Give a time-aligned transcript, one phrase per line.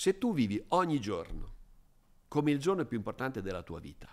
[0.00, 1.56] se tu vivi ogni giorno
[2.26, 4.08] come il giorno più importante della tua vita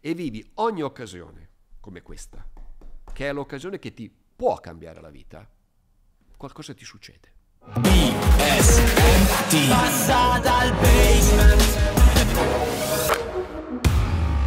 [0.00, 2.44] e vivi ogni occasione come questa,
[3.12, 5.48] che è l'occasione che ti può cambiare la vita,
[6.36, 7.32] qualcosa ti succede.
[7.78, 11.62] BSMT Passa dal basement.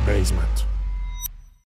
[0.04, 0.79] Basement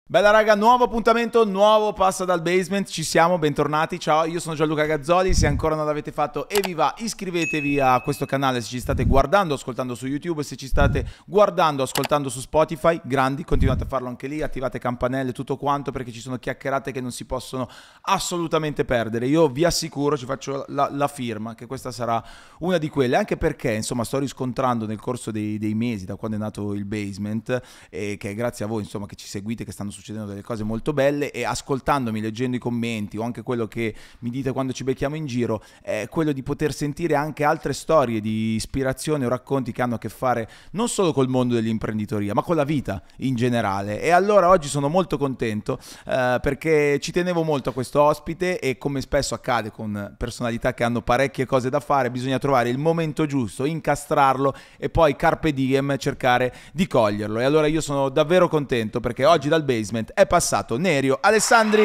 [0.09, 4.85] Bella raga, nuovo appuntamento, nuovo passa dal basement, ci siamo, bentornati, ciao, io sono Gianluca
[4.85, 8.79] Gazzoli, se ancora non l'avete fatto e vi va iscrivetevi a questo canale se ci
[8.79, 13.87] state guardando, ascoltando su YouTube, se ci state guardando, ascoltando su Spotify, grandi, continuate a
[13.89, 17.69] farlo anche lì, attivate campanelle, tutto quanto perché ci sono chiacchierate che non si possono
[18.03, 22.23] assolutamente perdere, io vi assicuro, ci faccio la, la firma che questa sarà
[22.61, 26.37] una di quelle, anche perché insomma sto riscontrando nel corso dei, dei mesi da quando
[26.37, 27.61] è nato il basement
[27.91, 30.63] e che è grazie a voi insomma che ci seguite, che stanno succedendo delle cose
[30.63, 34.85] molto belle e ascoltandomi, leggendo i commenti o anche quello che mi dite quando ci
[34.85, 39.73] becchiamo in giro, è quello di poter sentire anche altre storie di ispirazione o racconti
[39.73, 43.35] che hanno a che fare non solo col mondo dell'imprenditoria, ma con la vita in
[43.37, 44.03] generale.
[44.03, 48.77] E allora oggi sono molto contento eh, perché ci tenevo molto a questo ospite e
[48.77, 53.25] come spesso accade con personalità che hanno parecchie cose da fare, bisogna trovare il momento
[53.25, 57.39] giusto, incastrarlo e poi carpe diem cercare di coglierlo.
[57.39, 61.85] E allora io sono davvero contento perché oggi dal base Basement è passato Nerio Alessandri.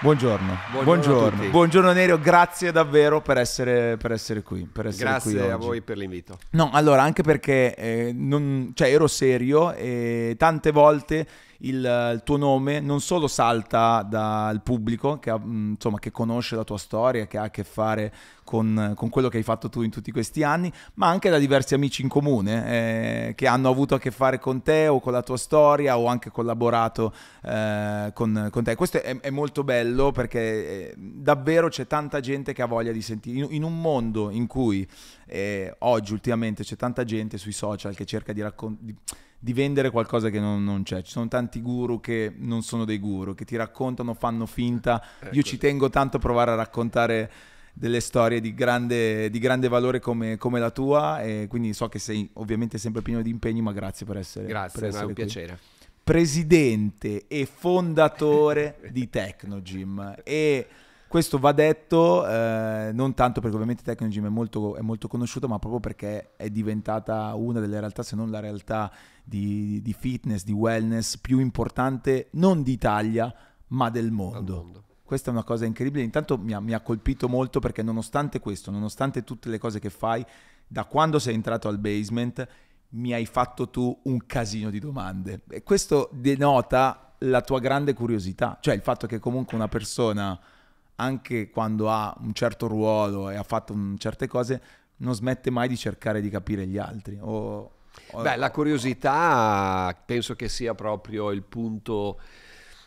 [0.00, 4.68] Buongiorno, buongiorno, buongiorno, buongiorno Nerio, grazie davvero per essere, per essere qui.
[4.72, 6.38] Per essere grazie qui a voi per l'invito.
[6.50, 11.26] No, allora, anche perché eh, non, cioè, ero serio e tante volte
[11.60, 16.64] il, il, tuo nome non solo salta dal pubblico che, mm, insomma, che conosce la
[16.64, 18.12] tua storia, che ha a che fare
[18.44, 21.74] con, con, quello che hai fatto tu in tutti questi anni, ma anche da diversi
[21.74, 25.22] amici in comune eh, che hanno avuto a che fare con te o con la
[25.22, 28.74] tua storia o anche collaborato eh, con, con, te.
[28.74, 33.02] Questo è, è molto bello perché eh, davvero c'è tanta gente che ha voglia di
[33.02, 34.86] sentire, in, in un mondo in cui
[35.26, 40.28] eh, oggi ultimamente c'è tanta gente sui social che cerca di raccontare di vendere qualcosa
[40.28, 41.02] che non, non, c'è.
[41.02, 45.02] Ci sono tanti guru che non sono dei guru, che ti raccontano, fanno finta.
[45.18, 45.34] Ecco.
[45.34, 47.30] Io ci tengo tanto a provare a raccontare
[47.72, 51.98] delle storie di grande, di grande valore come, come, la tua e quindi so che
[51.98, 55.14] sei ovviamente sempre pieno di impegni, ma grazie per essere, grazie, per essere è un
[55.14, 55.24] qui.
[55.24, 55.58] piacere.
[56.04, 60.66] Presidente e fondatore di Tecnogym e
[61.10, 65.58] questo va detto eh, non tanto perché ovviamente Tecnogym è molto, è molto conosciuto, ma
[65.58, 68.92] proprio perché è diventata una delle realtà, se non la realtà
[69.24, 73.34] di, di fitness, di wellness più importante non d'Italia,
[73.70, 74.62] ma del mondo.
[74.62, 74.84] mondo.
[75.02, 76.04] Questa è una cosa incredibile.
[76.04, 79.90] Intanto mi ha, mi ha colpito molto perché nonostante questo, nonostante tutte le cose che
[79.90, 80.24] fai,
[80.64, 82.46] da quando sei entrato al basement
[82.90, 85.40] mi hai fatto tu un casino di domande.
[85.50, 90.40] E questo denota la tua grande curiosità, cioè il fatto che comunque una persona
[91.00, 94.62] anche quando ha un certo ruolo e ha fatto un, certe cose,
[94.96, 97.18] non smette mai di cercare di capire gli altri.
[97.18, 97.72] O,
[98.12, 102.20] o, Beh, la curiosità penso che sia proprio il punto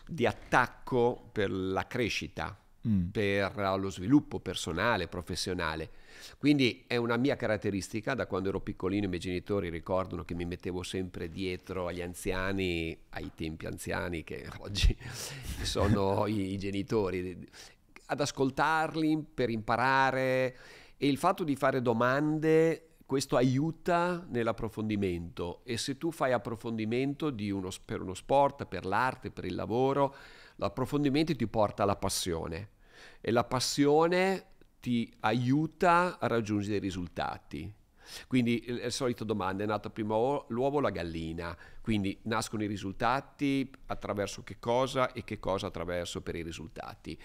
[0.08, 2.56] di attacco per la crescita,
[2.88, 3.08] mm.
[3.08, 5.90] per lo sviluppo personale, professionale.
[6.38, 10.46] Quindi è una mia caratteristica, da quando ero piccolino i miei genitori ricordano che mi
[10.46, 14.96] mettevo sempre dietro agli anziani, ai tempi anziani che oggi
[15.62, 17.48] sono i, i genitori,
[18.14, 20.58] ad ascoltarli per imparare
[20.98, 27.70] e il fatto di fare domande questo aiuta nell'approfondimento e se tu fai approfondimento uno,
[27.86, 30.16] per uno sport, per l'arte, per il lavoro,
[30.56, 32.70] l'approfondimento ti porta alla passione
[33.20, 34.46] e la passione
[34.80, 37.72] ti aiuta a raggiungere i risultati.
[38.28, 41.56] Quindi la solita domanda, è nata prima l'uovo o la gallina?
[41.82, 47.18] Quindi nascono i risultati attraverso che cosa e che cosa attraverso per i risultati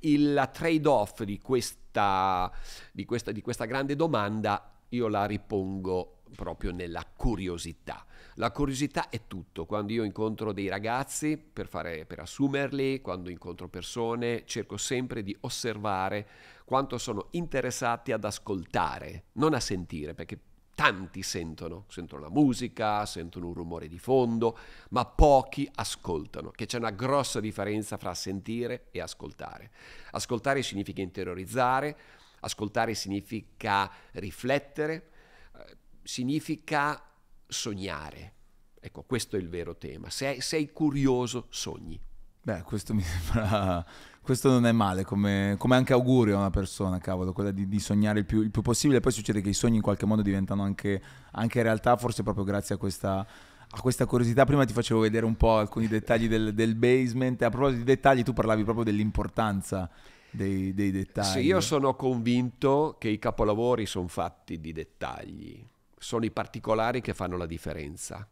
[0.00, 2.50] il trade-off di questa,
[2.92, 8.04] di, questa, di questa grande domanda io la ripongo proprio nella curiosità.
[8.34, 9.66] La curiosità è tutto.
[9.66, 15.36] Quando io incontro dei ragazzi per, fare, per assumerli, quando incontro persone, cerco sempre di
[15.40, 16.28] osservare
[16.64, 20.38] quanto sono interessati ad ascoltare, non a sentire, perché
[20.80, 24.56] tanti sentono, sentono la musica, sentono un rumore di fondo,
[24.92, 29.72] ma pochi ascoltano, che c'è una grossa differenza fra sentire e ascoltare.
[30.12, 31.98] Ascoltare significa interiorizzare,
[32.40, 35.10] ascoltare significa riflettere,
[35.54, 37.04] eh, significa
[37.46, 38.32] sognare.
[38.80, 40.08] Ecco, questo è il vero tema.
[40.08, 42.00] Se sei curioso, sogni.
[42.42, 43.84] Beh, questo mi sembra
[44.22, 47.80] questo non è male, come, come, anche augurio a una persona, cavolo, quella di, di
[47.80, 49.00] sognare il più, il più, possibile.
[49.00, 51.02] Poi succede che i sogni in qualche modo diventano anche,
[51.32, 53.26] anche realtà, forse proprio grazie a questa,
[53.68, 54.44] a questa curiosità.
[54.44, 57.40] Prima ti facevo vedere un po' alcuni dettagli del, del basement.
[57.42, 59.90] A proposito di dettagli, tu parlavi proprio dell'importanza
[60.30, 61.24] dei, dei dettagli.
[61.24, 65.64] Sì, io sono convinto che i capolavori sono fatti di dettagli,
[65.98, 68.28] sono i particolari che fanno la differenza.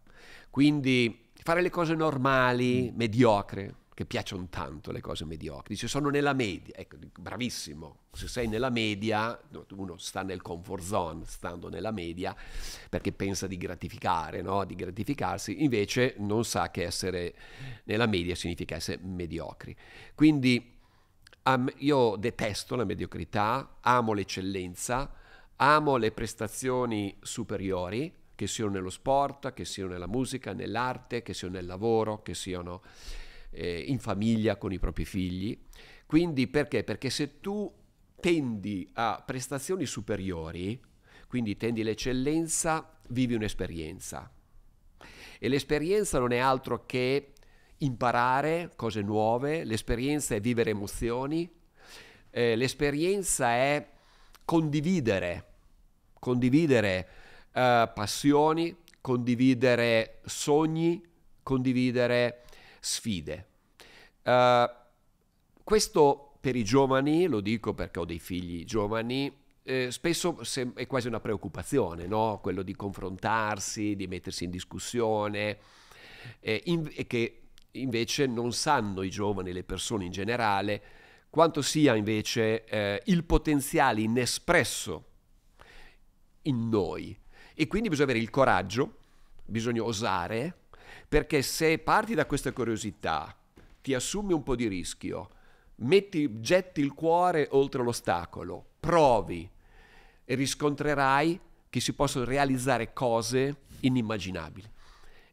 [0.50, 2.96] Quindi fare le cose normali, mm.
[2.96, 5.74] mediocre, che piacciono tanto le cose mediocri.
[5.74, 8.02] Dice sono nella media, ecco, bravissimo.
[8.12, 9.36] Se sei nella media,
[9.70, 12.32] uno sta nel comfort zone, stando nella media,
[12.88, 14.64] perché pensa di gratificare, no?
[14.64, 17.34] di gratificarsi, invece non sa che essere
[17.86, 19.74] nella media significa essere mediocri.
[20.14, 20.78] Quindi
[21.42, 25.12] um, io detesto la mediocrità, amo l'eccellenza,
[25.56, 31.54] amo le prestazioni superiori, che siano nello sport, che siano nella musica, nell'arte, che siano
[31.54, 32.82] nel lavoro, che siano
[33.50, 35.58] eh, in famiglia con i propri figli.
[36.06, 36.84] Quindi perché?
[36.84, 37.72] Perché se tu
[38.20, 40.80] tendi a prestazioni superiori,
[41.28, 44.30] quindi tendi l'eccellenza, vivi un'esperienza.
[45.38, 47.32] E l'esperienza non è altro che
[47.78, 51.48] imparare cose nuove, l'esperienza è vivere emozioni,
[52.30, 53.88] eh, l'esperienza è
[54.44, 55.44] condividere,
[56.18, 57.08] condividere
[57.52, 61.02] eh, passioni, condividere sogni,
[61.42, 62.44] condividere
[62.88, 63.46] sfide.
[64.22, 64.68] Uh,
[65.62, 69.30] questo per i giovani, lo dico perché ho dei figli giovani,
[69.62, 70.38] eh, spesso
[70.74, 72.38] è quasi una preoccupazione, no?
[72.42, 75.58] quello di confrontarsi, di mettersi in discussione,
[76.40, 77.42] eh, in, e che
[77.72, 80.82] invece non sanno i giovani, le persone in generale,
[81.28, 85.04] quanto sia invece eh, il potenziale inespresso
[86.42, 87.14] in noi.
[87.54, 88.96] E quindi bisogna avere il coraggio,
[89.44, 90.67] bisogna osare,
[91.08, 93.34] perché se parti da questa curiosità,
[93.80, 95.30] ti assumi un po' di rischio,
[95.76, 99.48] metti, getti il cuore oltre l'ostacolo, provi
[100.24, 101.40] e riscontrerai
[101.70, 104.70] che si possono realizzare cose inimmaginabili.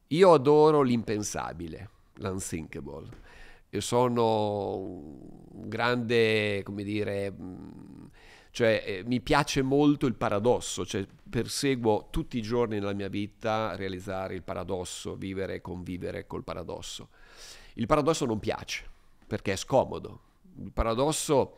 [0.09, 3.23] Io adoro l'impensabile, l'unthinkable.
[3.69, 7.33] Io sono un grande, come dire,
[8.55, 13.75] cioè, eh, mi piace molto il paradosso, cioè perseguo tutti i giorni nella mia vita
[13.75, 17.09] realizzare il paradosso, vivere e convivere col paradosso.
[17.73, 18.89] Il paradosso non piace
[19.27, 20.21] perché è scomodo.
[20.61, 21.57] Il paradosso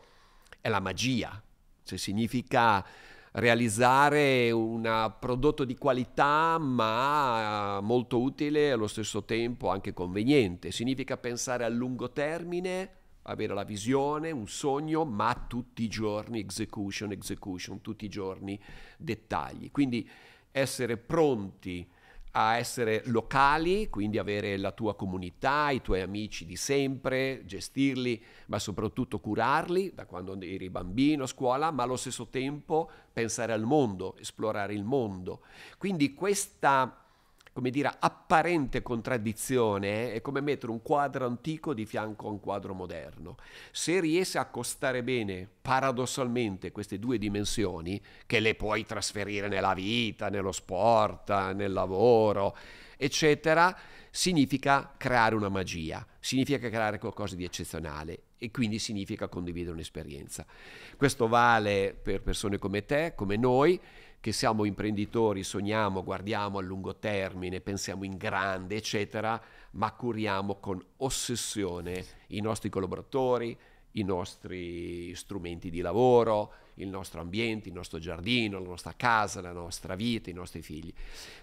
[0.60, 1.40] è la magia,
[1.84, 2.84] cioè significa
[3.30, 10.72] realizzare un prodotto di qualità ma molto utile e allo stesso tempo anche conveniente.
[10.72, 12.97] Significa pensare a lungo termine
[13.28, 18.60] avere la visione, un sogno, ma tutti i giorni execution, execution, tutti i giorni
[18.96, 19.70] dettagli.
[19.70, 20.08] Quindi
[20.50, 21.88] essere pronti
[22.32, 28.58] a essere locali, quindi avere la tua comunità, i tuoi amici di sempre, gestirli, ma
[28.58, 34.16] soprattutto curarli da quando eri bambino a scuola, ma allo stesso tempo pensare al mondo,
[34.18, 35.40] esplorare il mondo.
[35.78, 37.07] Quindi questa
[37.58, 42.72] come dire, apparente contraddizione è come mettere un quadro antico di fianco a un quadro
[42.72, 43.34] moderno.
[43.72, 50.28] Se riesci a accostare bene, paradossalmente, queste due dimensioni, che le puoi trasferire nella vita,
[50.28, 52.56] nello sport, nel lavoro,
[52.96, 53.76] eccetera,
[54.08, 60.46] significa creare una magia, significa creare qualcosa di eccezionale e quindi significa condividere un'esperienza.
[60.96, 63.80] Questo vale per persone come te, come noi,
[64.20, 69.40] che siamo imprenditori, sogniamo, guardiamo a lungo termine, pensiamo in grande, eccetera,
[69.72, 73.56] ma curiamo con ossessione i nostri collaboratori,
[73.92, 79.52] i nostri strumenti di lavoro, il nostro ambiente, il nostro giardino, la nostra casa, la
[79.52, 80.92] nostra vita, i nostri figli.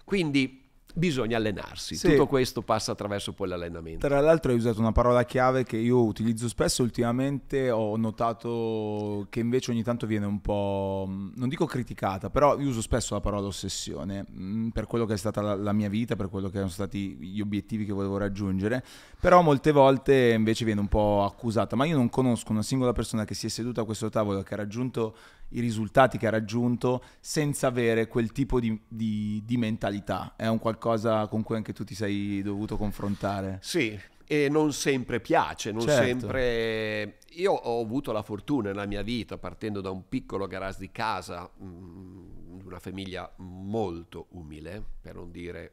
[0.04, 0.65] Quindi
[0.96, 1.94] bisogna allenarsi.
[1.94, 2.08] Sì.
[2.08, 4.06] Tutto questo passa attraverso poi l'allenamento.
[4.06, 9.40] Tra l'altro hai usato una parola chiave che io utilizzo spesso ultimamente, ho notato che
[9.40, 13.46] invece ogni tanto viene un po', non dico criticata, però io uso spesso la parola
[13.46, 16.70] ossessione mm, per quello che è stata la, la mia vita, per quello che erano
[16.70, 18.82] stati gli obiettivi che volevo raggiungere,
[19.20, 23.26] però molte volte invece viene un po' accusata, ma io non conosco una singola persona
[23.26, 25.14] che si è seduta a questo tavolo che ha raggiunto
[25.50, 30.34] i risultati che ha raggiunto senza avere quel tipo di, di, di mentalità.
[30.36, 33.58] È un qualcosa con cui anche tu ti sei dovuto confrontare.
[33.62, 36.04] Sì, e non sempre piace, non certo.
[36.04, 37.18] sempre...
[37.36, 41.48] Io ho avuto la fortuna nella mia vita, partendo da un piccolo garage di casa,
[41.54, 45.72] di mm, una famiglia molto umile, per non dire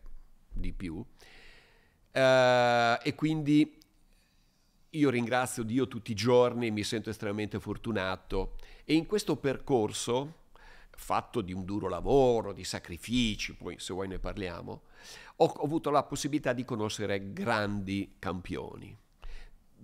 [0.51, 1.03] di più,
[2.11, 3.77] eh, e quindi
[4.91, 10.41] io ringrazio Dio tutti i giorni, mi sento estremamente fortunato e in questo percorso,
[10.91, 14.81] fatto di un duro lavoro, di sacrifici, poi se vuoi ne parliamo,
[15.37, 18.95] ho, ho avuto la possibilità di conoscere grandi campioni.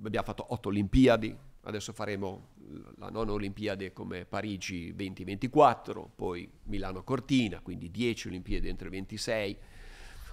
[0.04, 2.50] Abbiamo fatto otto Olimpiadi, adesso faremo
[2.98, 9.58] la nona Olimpiade come Parigi 2024, poi Milano Cortina, quindi 10 Olimpiadi entro il 26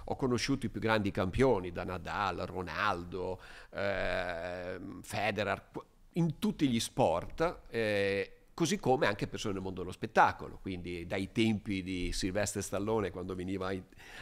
[0.09, 5.69] ho conosciuto i più grandi campioni, da Nadal, Ronaldo, eh, Federer,
[6.13, 11.31] in tutti gli sport, eh, così come anche persone nel mondo dello spettacolo, quindi dai
[11.31, 13.71] tempi di Silvestre Stallone quando veniva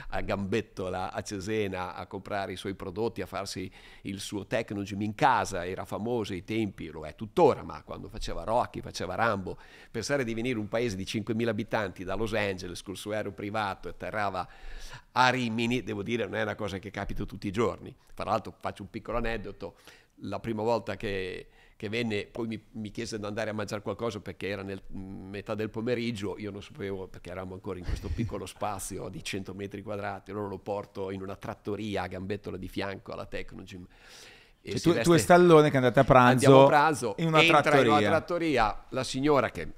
[0.10, 5.16] a Gambettola a Cesena a comprare i suoi prodotti, a farsi il suo Technogym in
[5.16, 9.58] casa, era famoso ai tempi, lo è tuttora, ma quando faceva Rocky, faceva Rambo,
[9.90, 13.88] pensare di venire un paese di 5.000 abitanti da Los Angeles col suo aereo privato
[13.88, 14.46] e atterrava
[15.14, 17.96] a Rimini, devo dire non è una cosa che capita tutti i giorni.
[18.14, 19.78] Tra l'altro faccio un piccolo aneddoto,
[20.20, 21.48] la prima volta che
[21.78, 25.56] che venne, poi mi, mi, chiese di andare a mangiare qualcosa perché era nel metà
[25.56, 29.82] del pomeriggio, io non sapevo perché eravamo ancora in questo piccolo spazio di 100 metri
[29.82, 33.86] quadrati, allora lo porto in una trattoria a gambettola di fianco alla Tecnogym.
[34.64, 37.82] Cioè, tu, tu, e Stallone che andate a pranzo, a pranzo in una trattoria.
[37.82, 39.74] in una trattoria, la signora che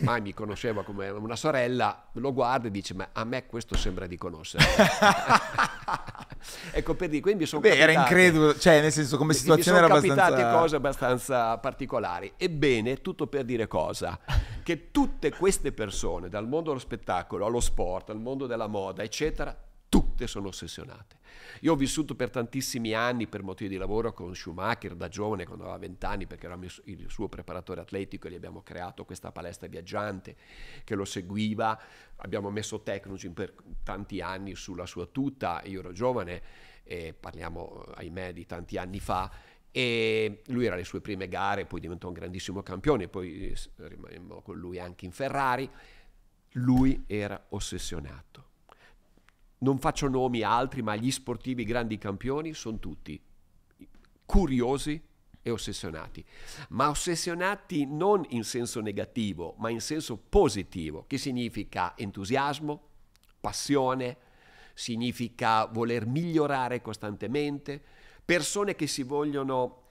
[0.00, 4.06] mai mi conosceva come una sorella, lo guarda e dice ma a me questo sembra
[4.06, 4.64] di conoscere.
[6.72, 9.86] ecco per dire, quindi sono Beh, capitate, era incredulo, cioè nel senso come situazione era
[9.86, 10.24] abbastanza...
[10.24, 12.32] Sono capitate cose abbastanza particolari.
[12.36, 14.18] Ebbene, tutto per dire cosa?
[14.62, 19.56] Che tutte queste persone, dal mondo dello spettacolo allo sport, al mondo della moda, eccetera,
[19.88, 21.16] tutte sono ossessionate.
[21.60, 25.64] Io ho vissuto per tantissimi anni per motivi di lavoro con Schumacher da giovane, quando
[25.64, 29.66] aveva 20 anni, perché era il suo preparatore atletico e gli abbiamo creato questa palestra
[29.66, 30.36] viaggiante
[30.84, 31.80] che lo seguiva.
[32.16, 36.42] Abbiamo messo Tecnogym per tanti anni sulla sua tuta, io ero giovane,
[36.84, 39.30] e parliamo ahimè di tanti anni fa,
[39.70, 44.56] e lui era alle sue prime gare, poi diventò un grandissimo campione, poi rimanemmo con
[44.56, 45.70] lui anche in Ferrari.
[46.52, 48.47] Lui era ossessionato
[49.58, 53.20] non faccio nomi altri, ma gli sportivi grandi campioni sono tutti
[54.24, 55.02] curiosi
[55.40, 56.24] e ossessionati,
[56.70, 62.80] ma ossessionati non in senso negativo, ma in senso positivo, che significa entusiasmo,
[63.40, 64.16] passione,
[64.74, 67.82] significa voler migliorare costantemente,
[68.24, 69.86] persone che si vogliono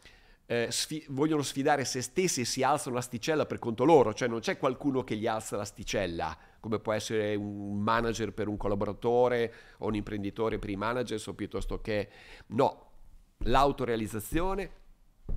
[0.46, 4.40] eh, sfi- vogliono sfidare se stessi e si alzano l'asticella per conto loro, cioè non
[4.40, 9.88] c'è qualcuno che gli alza l'asticella, come può essere un manager per un collaboratore o
[9.88, 12.10] un imprenditore per i manager o piuttosto che
[12.48, 12.92] no,
[13.40, 14.72] l'autorealizzazione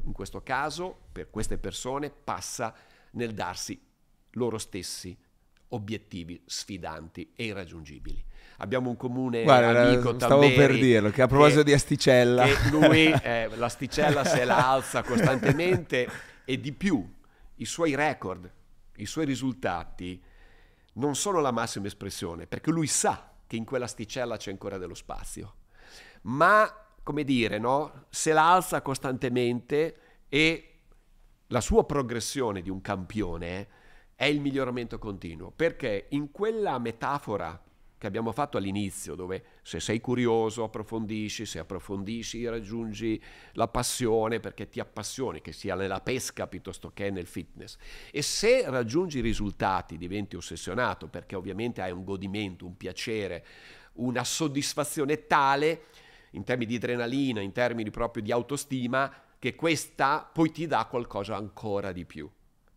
[0.05, 2.75] in questo caso per queste persone passa
[3.13, 3.81] nel darsi
[4.33, 5.17] loro stessi
[5.73, 8.25] obiettivi sfidanti e irraggiungibili.
[8.59, 12.47] Abbiamo un comune Guarda, amico stavo Tamberi, per dirlo che a proposito che, di asticella.
[12.71, 16.09] lui eh, l'asticella se la alza costantemente
[16.45, 17.09] e di più
[17.57, 18.51] i suoi record
[19.01, 20.23] i suoi risultati
[20.95, 24.95] non sono la massima espressione perché lui sa che in quella asticella c'è ancora dello
[24.95, 25.55] spazio
[26.23, 29.97] ma come dire no se la alza costantemente
[30.29, 30.71] e
[31.49, 33.69] la sua progressione di un campione
[34.15, 35.51] è il miglioramento continuo.
[35.51, 37.59] Perché in quella metafora
[37.97, 43.23] che abbiamo fatto all'inizio, dove se sei curioso approfondisci, se approfondisci raggiungi
[43.53, 47.77] la passione perché ti appassioni, che sia nella pesca piuttosto che nel fitness.
[48.11, 53.47] E se raggiungi risultati diventi ossessionato perché ovviamente hai un godimento, un piacere,
[53.93, 55.83] una soddisfazione tale
[56.31, 59.09] in termini di adrenalina, in termini proprio di autostima,
[59.39, 62.29] che questa poi ti dà qualcosa ancora di più,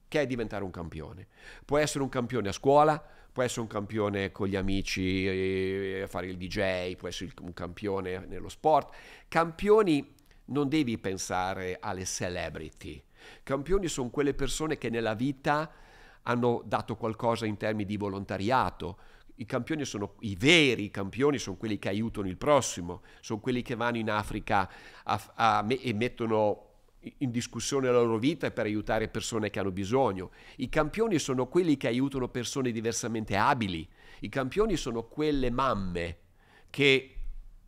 [0.08, 1.26] che è diventare un campione.
[1.66, 5.28] Può essere un campione a scuola, può essere un campione con gli amici
[6.02, 8.96] a fare il DJ, può essere un campione nello sport.
[9.28, 10.14] Campioni
[10.46, 13.04] non devi pensare alle celebrity.
[13.42, 15.72] Campioni sono quelle persone che nella vita
[16.24, 18.98] hanno dato qualcosa in termini di volontariato.
[19.38, 23.74] I campioni sono i veri campioni, sono quelli che aiutano il prossimo, sono quelli che
[23.74, 24.70] vanno in Africa
[25.04, 26.73] a, a, e mettono
[27.18, 30.32] in discussione la loro vita per aiutare persone che hanno bisogno.
[30.58, 33.88] I campioni sono quelli che aiutano persone diversamente abili.
[34.20, 36.18] I campioni sono quelle mamme
[36.70, 37.16] che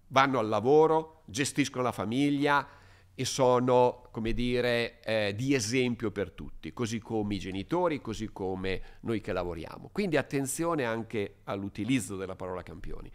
[0.07, 2.67] vanno al lavoro, gestiscono la famiglia
[3.13, 8.81] e sono, come dire, eh, di esempio per tutti, così come i genitori, così come
[9.01, 9.89] noi che lavoriamo.
[9.91, 13.09] Quindi attenzione anche all'utilizzo della parola campioni,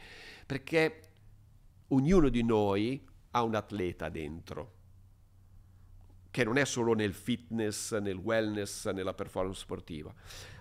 [0.47, 1.01] perché
[1.89, 4.79] ognuno di noi ha un atleta dentro
[6.31, 10.13] che non è solo nel fitness, nel wellness, nella performance sportiva,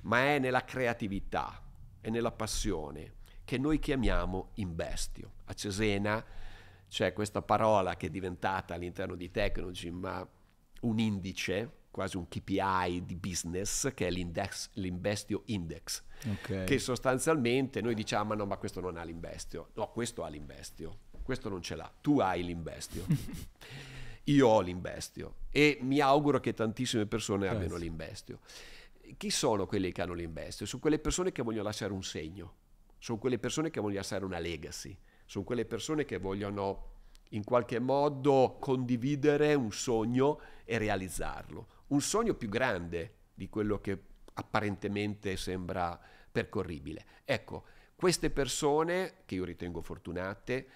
[0.04, 1.64] ma è nella creatività
[2.02, 5.34] e nella passione che noi chiamiamo investio.
[5.46, 6.24] A Cesena
[6.88, 10.28] c'è questa parola che è diventata all'interno di Technology, ma
[10.82, 16.66] un indice, quasi un KPI di business, che è l'investio index, okay.
[16.66, 21.50] che sostanzialmente noi diciamo no, ma questo non ha l'investio, no, questo ha l'investio, questo
[21.50, 23.06] non ce l'ha, tu hai l'investio.
[24.30, 27.56] io ho l'investio e mi auguro che tantissime persone yes.
[27.56, 28.40] abbiano l'investio.
[29.18, 30.66] Chi sono quelli che hanno l'investio?
[30.66, 32.56] Sono quelle persone che vogliono lasciare un segno,
[33.00, 34.96] sono quelle persone che vogliono lasciare una legacy,
[35.26, 36.98] sono quelle persone che vogliono
[37.30, 41.68] in qualche modo condividere un sogno e realizzarlo.
[41.88, 44.00] un sogno più grande di quello che
[44.34, 46.00] apparentemente sembra
[46.32, 47.06] percorribile.
[47.26, 50.68] Ecco, queste persone, che io ritengo fortunate,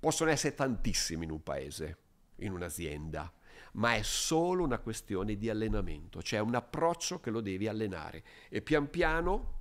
[0.00, 1.98] possono essere tantissime in un paese,
[2.36, 3.32] in un'azienda,
[3.72, 8.62] ma è solo una questione di allenamento, cioè un approccio che lo devi allenare e
[8.62, 9.60] pian piano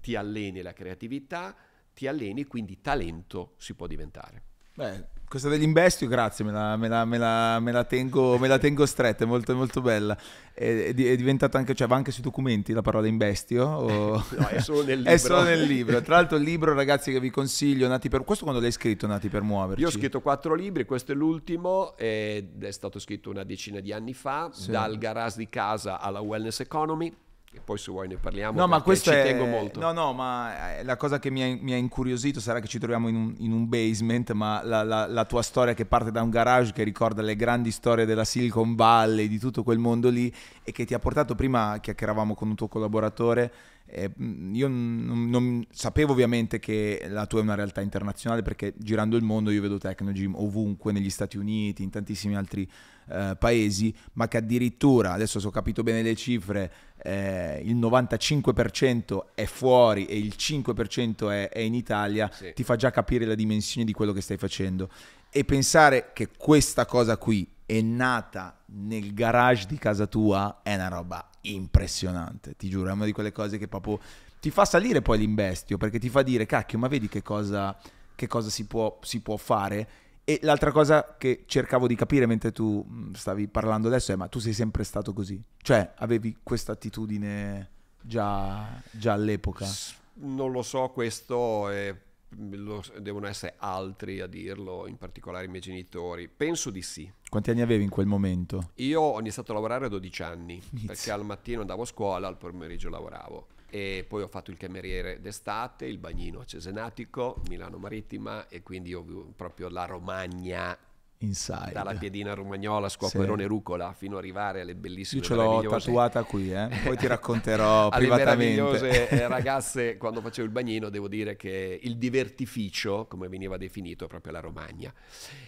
[0.00, 1.56] ti alleni la creatività,
[1.94, 4.42] ti alleni, quindi talento si può diventare.
[4.74, 9.24] Beh, questa dell'investio, grazie, me la, me la, me la, me la tengo, tengo, stretta,
[9.24, 10.16] è molto, molto bella.
[10.52, 13.66] È, è, diventata anche, cioè va anche sui documenti la parola investio?
[13.66, 14.24] O...
[14.36, 15.12] no, è solo nel libro.
[15.12, 16.00] è solo nel libro.
[16.02, 18.22] Tra l'altro il libro, ragazzi, che vi consiglio, Nati per...
[18.22, 19.82] Questo quando l'hai scritto, Nati per muoverci?
[19.82, 23.92] Io ho scritto quattro libri, questo è l'ultimo, ed è stato scritto una decina di
[23.92, 24.70] anni fa, sì.
[24.70, 27.12] dal garage di casa alla wellness economy
[27.54, 28.58] e poi se vuoi ne parliamo.
[28.58, 29.22] No, ma questo ci è...
[29.22, 29.78] tengo molto.
[29.78, 32.80] No, no, ma eh, la cosa che mi ha, mi ha incuriosito sarà che ci
[32.80, 36.20] troviamo in un, in un basement, ma la, la, la, tua storia che parte da
[36.20, 40.34] un garage che ricorda le grandi storie della Silicon Valley, di tutto quel mondo lì,
[40.64, 43.52] e che ti ha portato prima, chiacchieravamo con un tuo collaboratore,
[43.86, 49.16] eh, io non, non, sapevo ovviamente che la tua è una realtà internazionale perché girando
[49.16, 52.68] il mondo io vedo Technogym ovunque, negli Stati Uniti, in tantissimi altri
[53.08, 56.72] eh, paesi, ma che addirittura, adesso se ho capito bene le cifre,
[57.02, 62.52] eh, il 95% è fuori e il 5% è, è in Italia, sì.
[62.54, 64.88] ti fa già capire la dimensione di quello che stai facendo.
[65.30, 70.88] E pensare che questa cosa qui è nata nel garage di casa tua è una
[70.88, 73.98] roba impressionante, ti giuro, è una di quelle cose che proprio
[74.40, 77.76] ti fa salire poi l'investio, perché ti fa dire, cacchio, ma vedi che cosa,
[78.14, 79.88] che cosa si, può, si può fare?
[80.24, 84.28] E l'altra cosa che cercavo di capire mentre tu mm, stavi parlando adesso è, ma
[84.28, 85.42] tu sei sempre stato così?
[85.60, 87.70] Cioè, avevi questa attitudine
[88.00, 89.66] già, già all'epoca?
[90.14, 91.94] Non lo so, questo è
[92.36, 96.28] lo, devono essere altri a dirlo, in particolare i miei genitori.
[96.28, 97.10] Penso di sì.
[97.28, 98.70] Quanti anni avevi in quel momento?
[98.76, 100.86] Io ho iniziato a lavorare a 12 anni, Inizio.
[100.86, 103.46] perché al mattino andavo a scuola, al pomeriggio lavoravo.
[103.68, 108.94] E poi ho fatto il cameriere d'estate, il bagnino a Cesenatico, Milano Marittima e quindi
[108.94, 109.04] ho
[109.34, 110.78] proprio la Romagna
[111.18, 111.72] Inside.
[111.72, 113.48] Dalla piedina romagnola, squacquerone sì.
[113.48, 116.68] rucola, fino ad arrivare alle bellissime Io ce l'ho tatuata qui, eh?
[116.84, 118.60] poi ti racconterò privatamente.
[118.62, 123.56] Alle meravigliose eh, ragazze, quando facevo il bagnino, devo dire che il divertificio, come veniva
[123.56, 124.92] definito, è proprio la Romagna.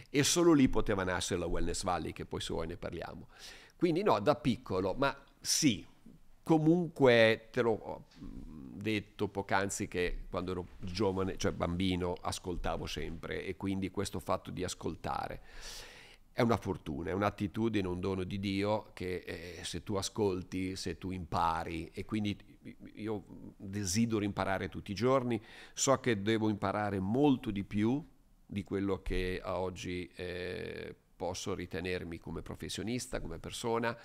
[0.09, 3.29] E solo lì poteva nascere la Wellness Valley, che poi se vuoi ne parliamo.
[3.77, 5.85] Quindi no, da piccolo, ma sì,
[6.43, 8.05] comunque te l'ho
[8.77, 14.65] detto poc'anzi che quando ero giovane, cioè bambino, ascoltavo sempre e quindi questo fatto di
[14.65, 15.41] ascoltare
[16.37, 20.99] è una fortuna, è un'attitudine, un dono di Dio che eh, se tu ascolti, se
[20.99, 22.37] tu impari e quindi
[22.97, 23.25] io
[23.57, 28.05] desidero imparare tutti i giorni, so che devo imparare molto di più
[28.45, 33.97] di quello che oggi eh, posso ritenermi come professionista, come persona,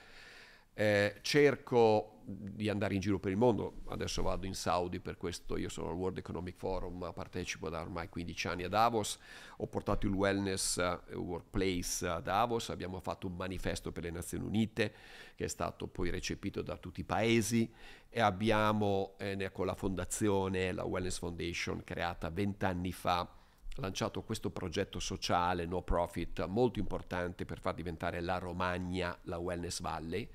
[0.73, 5.57] eh, cerco di andare in giro per il mondo, adesso vado in Saudi per questo,
[5.57, 9.19] io sono al World Economic Forum, partecipo da ormai 15 anni a Davos,
[9.57, 14.45] ho portato il wellness uh, workplace a Davos, abbiamo fatto un manifesto per le Nazioni
[14.45, 14.93] Unite
[15.35, 17.71] che è stato poi recepito da tutti i paesi.
[18.13, 23.27] E abbiamo eh, con la fondazione, la Wellness Foundation, creata 20 anni fa,
[23.75, 29.79] lanciato questo progetto sociale no profit molto importante per far diventare la Romagna la Wellness
[29.81, 30.27] Valley.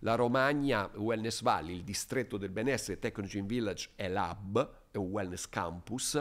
[0.00, 5.48] La Romagna Wellness Valley, il distretto del benessere Technology Village è l'hub, è un wellness
[5.48, 6.14] campus,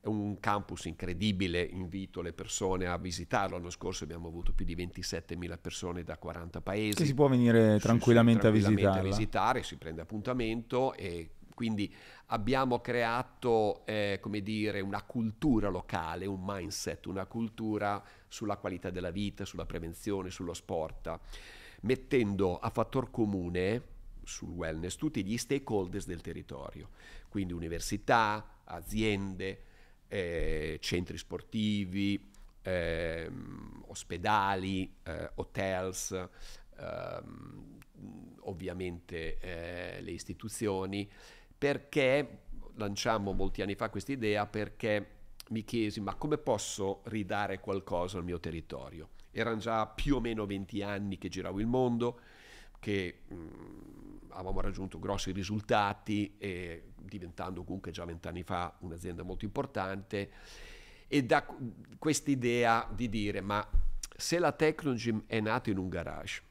[0.00, 3.56] è un campus incredibile, invito le persone a visitarlo.
[3.56, 6.96] L'anno scorso abbiamo avuto più di 27.000 persone da 40 paesi.
[6.96, 11.92] Che si può venire tranquillamente, sì, tranquillamente a visitare, si prende appuntamento e quindi
[12.26, 19.10] abbiamo creato, eh, come dire, una cultura locale, un mindset, una cultura sulla qualità della
[19.10, 21.18] vita, sulla prevenzione, sullo sport,
[21.80, 23.82] mettendo a fattor comune
[24.22, 26.90] sul wellness tutti gli stakeholders del territorio,
[27.28, 29.62] quindi università, aziende,
[30.06, 32.24] eh, centri sportivi,
[32.62, 33.28] eh,
[33.88, 36.12] ospedali, eh, hotels,
[36.78, 37.78] ehm,
[38.42, 41.10] ovviamente eh, le istituzioni
[41.58, 42.42] perché
[42.74, 45.16] lanciamo molti anni fa questa idea perché
[45.48, 49.10] mi chiesi ma come posso ridare qualcosa al mio territorio?
[49.32, 52.20] Erano già più o meno 20 anni che giravo il mondo,
[52.78, 59.22] che mh, mm, avevamo raggiunto grossi risultati e diventando comunque già 20 anni fa un'azienda
[59.22, 60.30] molto importante
[61.08, 61.44] e da
[61.98, 63.66] questa idea di dire ma
[64.16, 66.42] se la Technogym è nata in un garage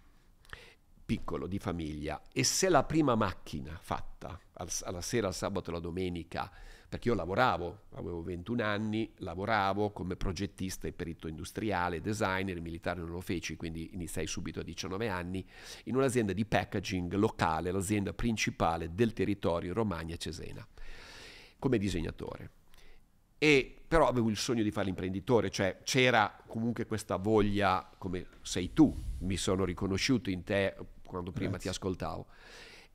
[1.07, 5.79] piccolo, di famiglia, e se la prima macchina fatta alla sera, al sabato e la
[5.79, 6.51] domenica,
[6.89, 13.11] perché io lavoravo, avevo 21 anni, lavoravo come progettista e perito industriale, designer, militare non
[13.11, 15.45] lo feci, quindi iniziai subito a 19 anni,
[15.85, 20.67] in un'azienda di packaging locale, l'azienda principale del territorio Romagna Cesena,
[21.57, 22.51] come disegnatore.
[23.37, 28.73] E però avevo il sogno di fare l'imprenditore, cioè c'era comunque questa voglia, come sei
[28.73, 30.75] tu, mi sono riconosciuto in te
[31.07, 31.71] quando prima Grazie.
[31.71, 32.27] ti ascoltavo.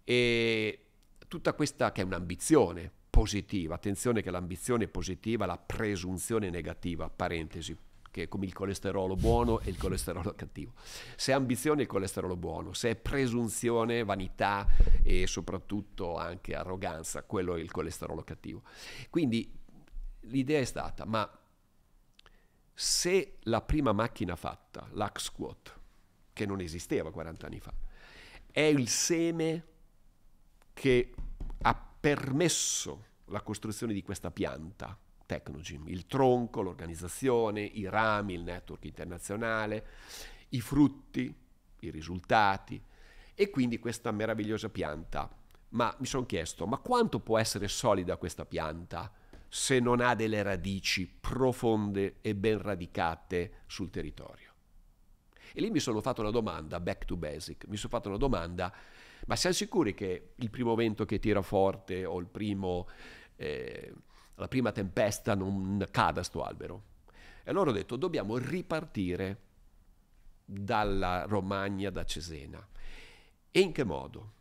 [0.04, 0.84] E
[1.26, 7.76] tutta questa che è un'ambizione positiva, attenzione che l'ambizione positiva, la presunzione negativa, parentesi,
[8.10, 10.72] che è come il colesterolo buono e il colesterolo cattivo.
[11.16, 14.66] Se è ambizione è il colesterolo buono, se è presunzione, vanità
[15.02, 18.62] e soprattutto anche arroganza, quello è il colesterolo cattivo.
[19.10, 19.50] Quindi
[20.20, 21.28] l'idea è stata, ma
[22.74, 25.80] se la prima macchina fatta, l'Ax Squat,
[26.32, 27.72] che non esisteva 40 anni fa,
[28.52, 29.64] è il seme
[30.74, 31.14] che
[31.62, 38.84] ha permesso la costruzione di questa pianta, Technogym, il tronco, l'organizzazione, i rami, il network
[38.84, 39.86] internazionale,
[40.50, 41.34] i frutti,
[41.80, 42.80] i risultati
[43.34, 45.34] e quindi questa meravigliosa pianta.
[45.70, 49.10] Ma mi sono chiesto, ma quanto può essere solida questa pianta
[49.48, 54.51] se non ha delle radici profonde e ben radicate sul territorio?
[55.54, 58.72] E lì mi sono fatto una domanda, back to basic, mi sono fatto una domanda,
[59.26, 62.88] ma siamo sicuri che il primo vento che tira forte o primo,
[63.36, 63.92] eh,
[64.36, 66.90] la prima tempesta non cada sto albero?
[67.44, 69.50] E allora ho detto, dobbiamo ripartire
[70.44, 72.66] dalla Romagna, da Cesena.
[73.50, 74.32] E in che modo?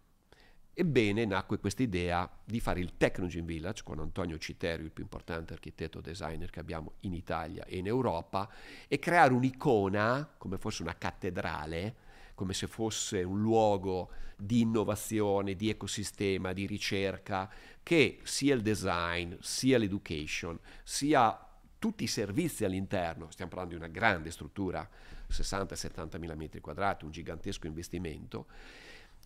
[0.74, 5.52] Ebbene, nacque questa idea di fare il Technogen Village con Antonio Citerio, il più importante
[5.52, 8.50] architetto designer che abbiamo in Italia e in Europa,
[8.88, 11.96] e creare un'icona, come fosse una cattedrale,
[12.36, 17.52] come se fosse un luogo di innovazione, di ecosistema, di ricerca,
[17.84, 21.38] che sia il design, sia l'education, sia
[21.78, 24.88] tutti i servizi all'interno, stiamo parlando di una grande struttura,
[25.30, 28.48] 60-70 mila metri quadrati, un gigantesco investimento,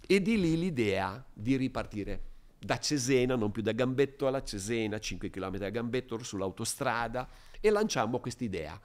[0.07, 5.29] e di lì l'idea di ripartire da Cesena, non più da Gambetto alla Cesena, 5
[5.29, 7.27] km da Gambetto sull'autostrada
[7.59, 8.79] e lanciamo questa idea.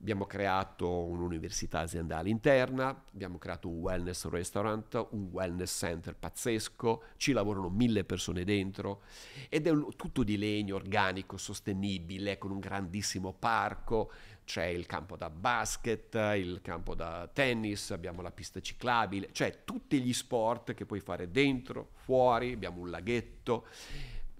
[0.00, 7.32] Abbiamo creato un'università aziendale interna, abbiamo creato un wellness restaurant, un wellness center pazzesco, ci
[7.32, 9.02] lavorano mille persone dentro
[9.48, 14.12] ed è tutto di legno organico, sostenibile, con un grandissimo parco,
[14.48, 20.00] c'è il campo da basket, il campo da tennis, abbiamo la pista ciclabile, cioè tutti
[20.00, 23.66] gli sport che puoi fare dentro, fuori, abbiamo un laghetto.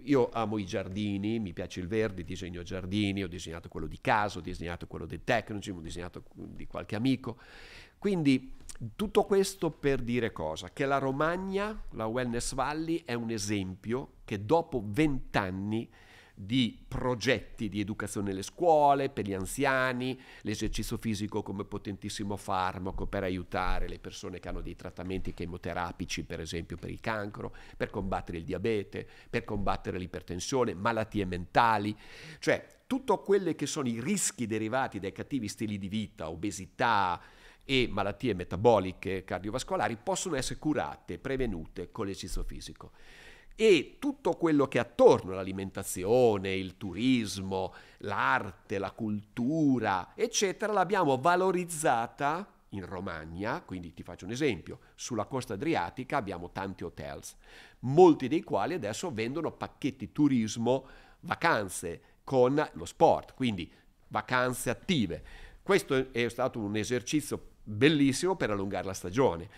[0.04, 4.38] Io amo i giardini, mi piace il verde, disegno giardini, ho disegnato quello di casa,
[4.38, 7.36] ho disegnato quello del Technogym, ho disegnato di qualche amico.
[7.98, 8.54] Quindi
[8.96, 10.70] tutto questo per dire cosa?
[10.72, 15.86] Che la Romagna, la Wellness Valley, è un esempio che dopo vent'anni
[16.40, 23.24] di progetti di educazione nelle scuole, per gli anziani, l'esercizio fisico come potentissimo farmaco per
[23.24, 28.38] aiutare le persone che hanno dei trattamenti chemoterapici, per esempio per il cancro, per combattere
[28.38, 31.96] il diabete, per combattere l'ipertensione, malattie mentali,
[32.38, 37.20] cioè tutto quelli che sono i rischi derivati dai cattivi stili di vita, obesità,
[37.64, 42.92] e malattie metaboliche cardiovascolari possono essere curate, prevenute con l'esercizio fisico
[43.60, 52.48] e tutto quello che è attorno all'alimentazione, il turismo, l'arte, la cultura, eccetera, l'abbiamo valorizzata
[52.68, 57.34] in Romagna, quindi ti faccio un esempio, sulla costa adriatica abbiamo tanti hotels,
[57.80, 60.86] molti dei quali adesso vendono pacchetti turismo,
[61.22, 63.68] vacanze con lo sport, quindi
[64.06, 65.24] vacanze attive.
[65.64, 69.50] Questo è stato un esercizio bellissimo per allungare la stagione.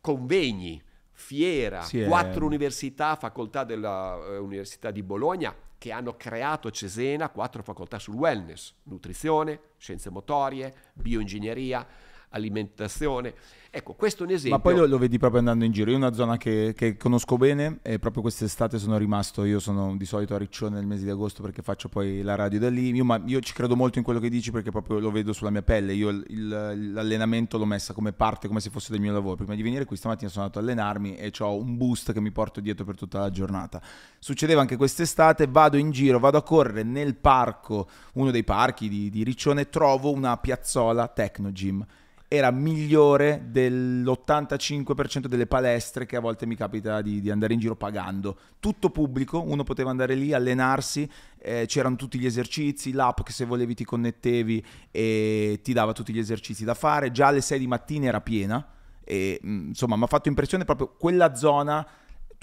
[0.00, 0.82] Convegni,
[1.16, 2.46] Fiera, sì, quattro è...
[2.46, 9.60] università, facoltà dell'Università uh, di Bologna che hanno creato Cesena, quattro facoltà sul wellness, nutrizione,
[9.76, 11.86] scienze motorie, bioingegneria,
[12.34, 13.34] alimentazione.
[13.76, 14.56] Ecco, questo è un esempio.
[14.56, 15.90] Ma poi lo, lo vedi proprio andando in giro.
[15.90, 20.04] Io una zona che, che, conosco bene e proprio quest'estate sono rimasto, io sono di
[20.04, 23.04] solito a Riccione nel mese di agosto perché faccio poi la radio da lì, io,
[23.04, 25.62] ma io ci credo molto in quello che dici perché proprio lo vedo sulla mia
[25.62, 25.92] pelle.
[25.92, 29.34] Io il, il, l'allenamento l'ho messa come parte, come se fosse del mio lavoro.
[29.34, 32.30] Prima di venire qui stamattina sono andato a allenarmi e ho un boost che mi
[32.30, 33.82] porto dietro per tutta la giornata.
[34.20, 39.10] Succedeva anche quest'estate, vado in giro, vado a correre nel parco, uno dei parchi di,
[39.10, 41.84] di Riccione, trovo una piazzola Tecnogym
[42.34, 47.76] era migliore dell'85% delle palestre che a volte mi capita di, di, andare in giro
[47.76, 48.36] pagando.
[48.60, 53.44] Tutto pubblico, uno poteva andare lì, allenarsi, eh, c'erano tutti gli esercizi, l'app che se
[53.44, 57.66] volevi ti connettevi e ti dava tutti gli esercizi da fare, già alle 6 di
[57.66, 58.68] mattina era piena
[59.04, 61.86] e insomma mi ha fatto impressione proprio quella zona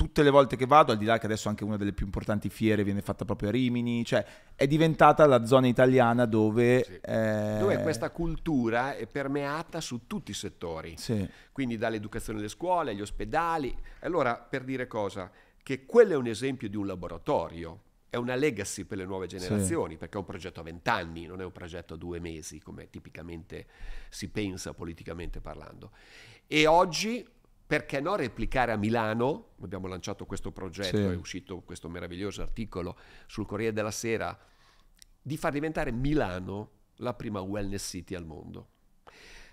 [0.02, 2.50] tutte le volte che vado, al di là che adesso anche una delle più importanti
[2.50, 6.84] fiere viene fatta proprio a Rimini, cioè è diventata la zona italiana dove...
[6.84, 7.00] Sì.
[7.04, 7.58] Eh...
[7.60, 11.30] Dove questa cultura è permeata su tutti i settori, sì.
[11.52, 13.78] quindi dall'educazione alle scuole, agli ospedali.
[14.00, 15.30] Allora, per dire cosa?
[15.62, 19.94] Che quello è un esempio di un laboratorio, è una legacy per le nuove generazioni,
[19.94, 20.00] sì.
[20.00, 23.68] perché è un progetto a vent'anni, non è un progetto a due mesi, come tipicamente
[24.10, 25.92] si pensa politicamente parlando.
[26.48, 27.24] E oggi
[27.72, 29.52] perché no replicare a Milano?
[29.62, 31.04] Abbiamo lanciato questo progetto, sì.
[31.04, 34.38] è uscito questo meraviglioso articolo sul Corriere della Sera,
[35.22, 38.68] di far diventare Milano la prima wellness city al mondo.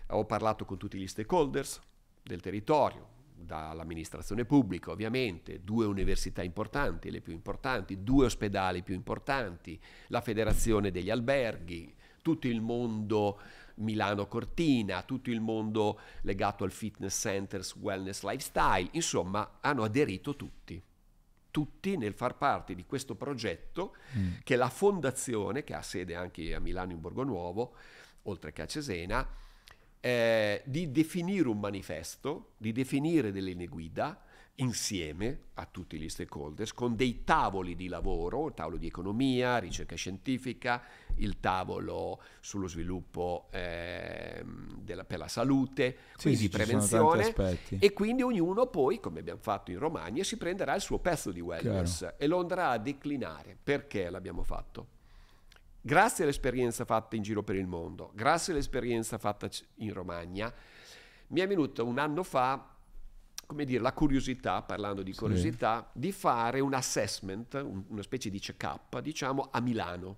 [0.09, 1.81] Ho parlato con tutti gli stakeholders
[2.21, 9.81] del territorio, dall'amministrazione pubblica ovviamente, due università importanti, le più importanti, due ospedali più importanti,
[10.09, 11.95] la federazione degli alberghi,
[12.29, 13.41] tutto il mondo
[13.77, 20.83] Milano Cortina, tutto il mondo legato al fitness centers, wellness lifestyle, insomma hanno aderito tutti
[21.51, 24.33] tutti nel far parte di questo progetto mm.
[24.45, 27.75] che la fondazione, che ha sede anche a Milano in Borgonuovo,
[28.25, 29.27] oltre che a Cesena,
[29.99, 34.23] eh, di definire un manifesto, di definire delle linee guida
[34.61, 39.95] insieme a tutti gli stakeholders con dei tavoli di lavoro, il tavolo di economia, ricerca
[39.95, 40.83] scientifica,
[41.17, 44.45] il tavolo sullo sviluppo eh,
[44.77, 47.35] della, per la salute, sì, quindi sì, prevenzione
[47.79, 51.41] e quindi ognuno poi, come abbiamo fatto in Romagna, si prenderà il suo pezzo di
[51.41, 52.15] wellness Chiaro.
[52.19, 53.57] e lo andrà a declinare.
[53.63, 54.97] Perché l'abbiamo fatto?
[55.81, 60.53] Grazie all'esperienza fatta in giro per il mondo, grazie all'esperienza fatta in Romagna,
[61.29, 62.77] mi è venuto un anno fa
[63.49, 66.01] come dire, la curiosità, parlando di curiosità, sì.
[66.01, 70.17] di fare un assessment, un, una specie di check-up, diciamo, a Milano,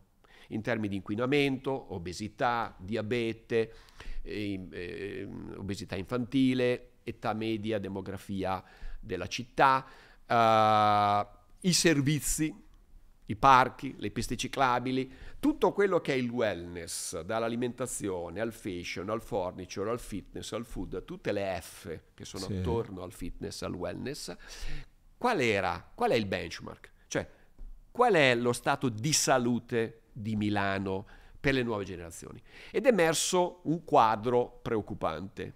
[0.48, 3.72] in termini di inquinamento, obesità, diabete,
[4.22, 8.60] eh, eh, obesità infantile, età media, demografia
[8.98, 9.86] della città,
[10.26, 11.26] eh,
[11.60, 12.52] i servizi,
[13.30, 19.22] i parchi, le piste ciclabili, tutto quello che è il wellness, dall'alimentazione al fashion, al
[19.22, 22.56] furniture, al fitness, al food, tutte le F che sono sì.
[22.56, 24.34] attorno al fitness, al wellness,
[25.16, 26.92] qual era, qual è il benchmark?
[27.06, 27.28] Cioè,
[27.92, 31.06] qual è lo stato di salute di Milano
[31.38, 32.42] per le nuove generazioni?
[32.72, 35.54] Ed è emerso un quadro preoccupante,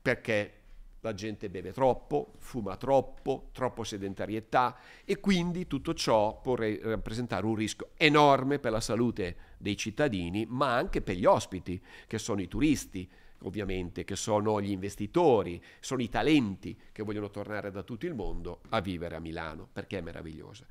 [0.00, 0.57] perché
[1.00, 7.46] la gente beve troppo, fuma troppo, troppo sedentarietà e quindi tutto ciò può re- rappresentare
[7.46, 12.40] un rischio enorme per la salute dei cittadini, ma anche per gli ospiti, che sono
[12.40, 13.08] i turisti,
[13.42, 18.60] ovviamente, che sono gli investitori, sono i talenti che vogliono tornare da tutto il mondo
[18.70, 20.66] a vivere a Milano, perché è meravigliosa.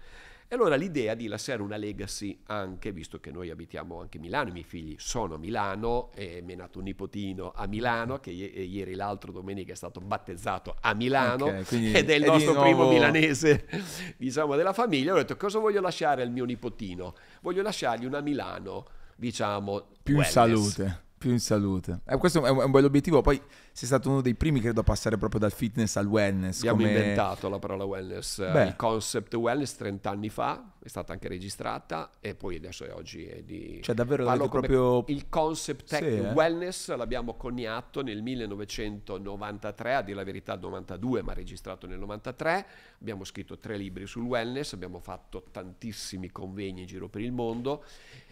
[0.49, 4.47] E allora l'idea di lasciare una legacy anche, visto che noi abitiamo anche a Milano,
[4.47, 8.31] i miei figli sono a Milano, e mi è nato un nipotino a Milano, che
[8.31, 12.53] i- ieri l'altro domenica è stato battezzato a Milano, okay, ed è il è nostro
[12.53, 12.65] nuovo...
[12.65, 13.67] primo milanese,
[14.15, 15.11] diciamo, della famiglia.
[15.11, 17.15] Ho detto, cosa voglio lasciare al mio nipotino?
[17.41, 18.85] Voglio lasciargli una Milano,
[19.17, 20.31] diciamo, più wellness.
[20.31, 22.01] salute più in salute.
[22.05, 23.21] Eh, questo è un, è un bel obiettivo.
[23.21, 26.59] Poi sei stato uno dei primi, credo, a passare proprio dal fitness al wellness.
[26.59, 26.89] Abbiamo come...
[26.89, 28.65] inventato la parola wellness, Beh.
[28.65, 33.25] il concept wellness 30 anni fa, è stata anche registrata e poi adesso è oggi
[33.25, 33.79] è di...
[33.81, 35.03] Cioè davvero Parlo proprio...
[35.07, 36.31] Il concept tech sì, eh?
[36.31, 42.65] wellness l'abbiamo coniato nel 1993, a dire la verità 92, ma registrato nel 93.
[43.01, 47.83] Abbiamo scritto tre libri sul wellness, abbiamo fatto tantissimi convegni in giro per il mondo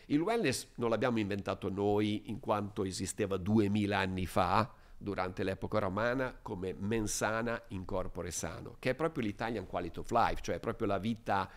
[0.08, 6.38] il wellness non l'abbiamo inventato noi in quanto esisteva duemila anni fa, durante l'epoca romana,
[6.42, 10.98] come mensana in corpore sano, che è proprio l'Italian quality of life, cioè proprio la
[10.98, 11.50] vita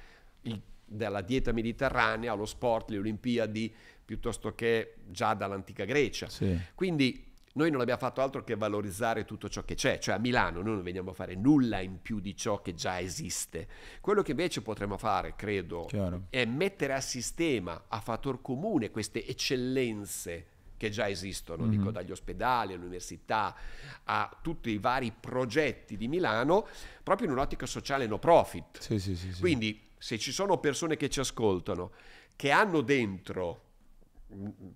[0.43, 3.73] il, della dieta mediterranea, lo sport, le Olimpiadi,
[4.05, 6.29] piuttosto che già dall'antica Grecia.
[6.29, 6.59] Sì.
[6.75, 7.28] Quindi
[7.59, 10.75] noi non abbiamo fatto altro che valorizzare tutto ciò che c'è, cioè a Milano noi
[10.75, 13.67] non veniamo a fare nulla in più di ciò che già esiste.
[14.01, 16.27] Quello che invece potremmo fare, credo, Chiaro.
[16.31, 21.79] è mettere a sistema, a fattor comune queste eccellenze che già esistono, mm-hmm.
[21.79, 23.57] dico dagli ospedali all'università
[24.05, 26.69] a tutti i vari progetti di Milano,
[27.03, 28.79] proprio in un'ottica sociale no profit.
[28.79, 31.91] Sì, sì, sì, Quindi se ci sono persone che ci ascoltano,
[32.37, 33.63] che hanno dentro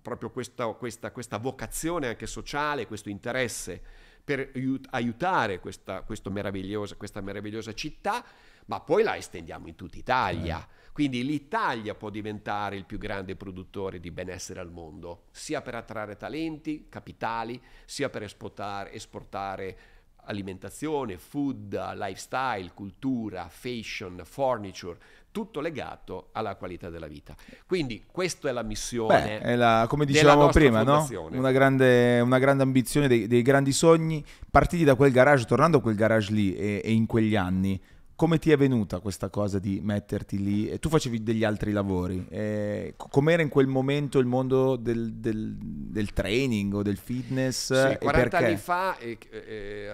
[0.01, 3.81] proprio questa, questa, questa, vocazione anche sociale, questo interesse
[4.23, 4.51] per
[4.91, 8.23] aiutare questa, questa, meravigliosa, questa meravigliosa città,
[8.65, 10.61] ma poi la estendiamo in tutta Italia.
[10.61, 10.81] Eh.
[10.93, 16.15] Quindi l'Italia può diventare il più grande produttore di benessere al mondo, sia per attrarre
[16.15, 19.77] talenti, capitali, sia per esportare, esportare
[20.25, 24.99] alimentazione, food, lifestyle, cultura, fashion, furniture,
[25.33, 27.35] tutto legato alla qualità della vita.
[27.65, 29.39] Quindi questa è la missione.
[29.39, 31.05] Beh, è la, come dicevamo prima, no?
[31.31, 35.81] una, grande, una, grande, ambizione, dei, dei, grandi sogni, partiti da quel garage, tornando a
[35.81, 37.81] quel garage lì e, e, in quegli anni,
[38.15, 40.69] come ti è venuta questa cosa di metterti lì?
[40.69, 45.55] E tu facevi degli altri lavori, e com'era in quel momento il mondo del, del,
[45.57, 47.89] del training o del fitness?
[47.89, 49.93] Sì, 40 anni fa, eh, eh,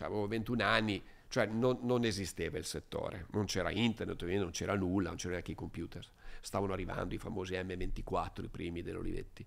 [0.00, 5.08] avevo 21 anni, cioè non, non, esisteva il settore, non c'era internet, non c'era nulla,
[5.08, 6.06] non c'erano neanche i computer.
[6.40, 9.44] Stavano arrivando i famosi M24, i primi dell'Olivetti.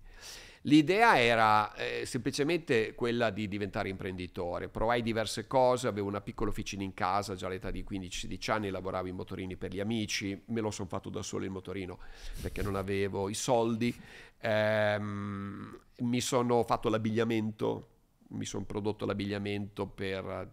[0.64, 4.68] L'idea era eh, semplicemente quella di diventare imprenditore.
[4.68, 9.08] Provai diverse cose, avevo una piccola officina in casa, già all'età di 15-16 anni, lavoravo
[9.08, 11.98] in motorini per gli amici, me lo sono fatto da solo il motorino
[12.42, 13.94] perché non avevo i soldi.
[14.40, 17.88] Ehm, mi sono fatto l'abbigliamento,
[18.28, 20.50] mi sono prodotto l'abbigliamento per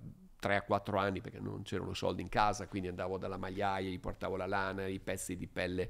[0.48, 4.00] 3 a 4 anni perché non c'erano soldi in casa, quindi andavo dalla magliaia, gli
[4.00, 5.90] portavo la lana, i pezzi di pelle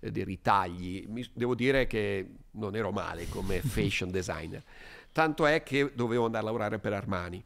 [0.00, 1.04] eh, dei ritagli.
[1.08, 4.62] Mi, devo dire che non ero male come fashion designer.
[5.12, 7.44] Tanto è che dovevo andare a lavorare per Armani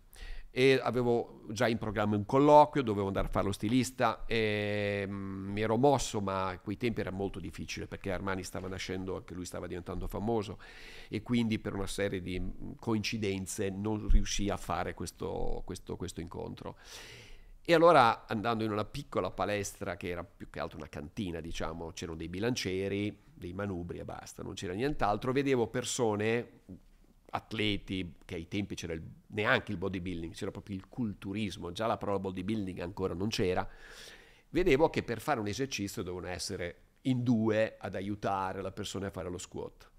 [0.54, 5.50] e avevo già in programma un colloquio, dovevo andare a fare lo stilista e mm,
[5.50, 9.32] mi ero mosso, ma a quei tempi era molto difficile perché Armani stava nascendo, anche
[9.32, 10.58] lui stava diventando famoso
[11.08, 16.20] e quindi per una serie di mm, coincidenze non riuscì a fare questo, questo, questo
[16.20, 16.76] incontro.
[17.64, 21.92] E allora andando in una piccola palestra che era più che altro una cantina, diciamo,
[21.92, 26.60] c'erano dei bilancieri, dei manubri e basta, non c'era nient'altro, vedevo persone
[27.34, 31.96] atleti, che ai tempi c'era il, neanche il bodybuilding, c'era proprio il culturismo, già la
[31.96, 33.66] parola bodybuilding ancora non c'era,
[34.50, 39.10] vedevo che per fare un esercizio dovevano essere in due ad aiutare la persona a
[39.10, 39.90] fare lo squat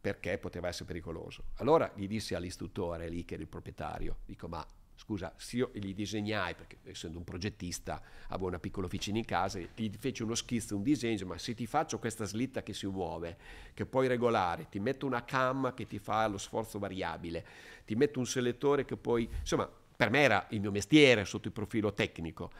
[0.00, 1.46] perché poteva essere pericoloso.
[1.56, 4.64] Allora gli dissi all'istruttore lì che era il proprietario, dico ma
[5.08, 9.58] scusa, se io gli disegnai, perché essendo un progettista avevo una piccola officina in casa,
[9.58, 13.38] gli feci uno schizzo, un disegno, ma se ti faccio questa slitta che si muove,
[13.72, 17.42] che puoi regolare, ti metto una cam che ti fa lo sforzo variabile,
[17.86, 19.66] ti metto un selettore che poi, insomma,
[19.96, 22.52] per me era il mio mestiere sotto il profilo tecnico.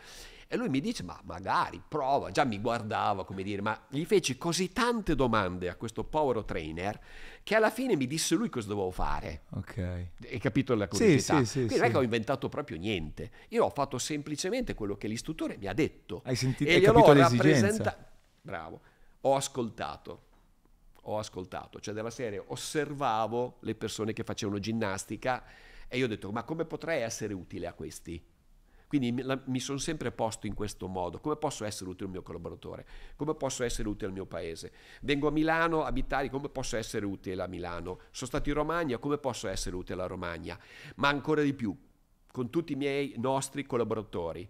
[0.50, 4.38] E lui mi dice, ma magari, prova, già mi guardava, come dire, ma gli feci
[4.38, 6.98] così tante domande a questo povero trainer
[7.42, 9.42] che alla fine mi disse lui cosa dovevo fare.
[9.50, 9.76] Ok.
[9.76, 11.36] Hai capito la curiosità?
[11.40, 13.30] Sì, sì, sì, Quindi non è che ho inventato proprio niente.
[13.48, 16.22] Io ho fatto semplicemente quello che l'istruttore mi ha detto.
[16.24, 18.08] Hai sentito, e hai capito l'esigenza.
[18.40, 18.80] Bravo.
[19.20, 20.22] Ho ascoltato.
[21.02, 21.78] Ho ascoltato.
[21.78, 25.44] Cioè della serie osservavo le persone che facevano ginnastica
[25.88, 28.36] e io ho detto, ma come potrei essere utile a questi?
[28.88, 32.22] Quindi mi, mi sono sempre posto in questo modo, come posso essere utile al mio
[32.22, 34.72] collaboratore, come posso essere utile al mio paese.
[35.02, 38.00] Vengo a Milano a abitare, come posso essere utile a Milano.
[38.10, 40.58] Sono stato in Romagna, come posso essere utile alla Romagna.
[40.96, 41.76] Ma ancora di più,
[42.32, 44.48] con tutti i miei nostri collaboratori,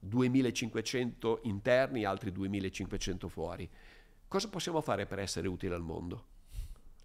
[0.00, 3.70] 2500 interni, altri 2500 fuori.
[4.26, 6.24] Cosa possiamo fare per essere utili al mondo?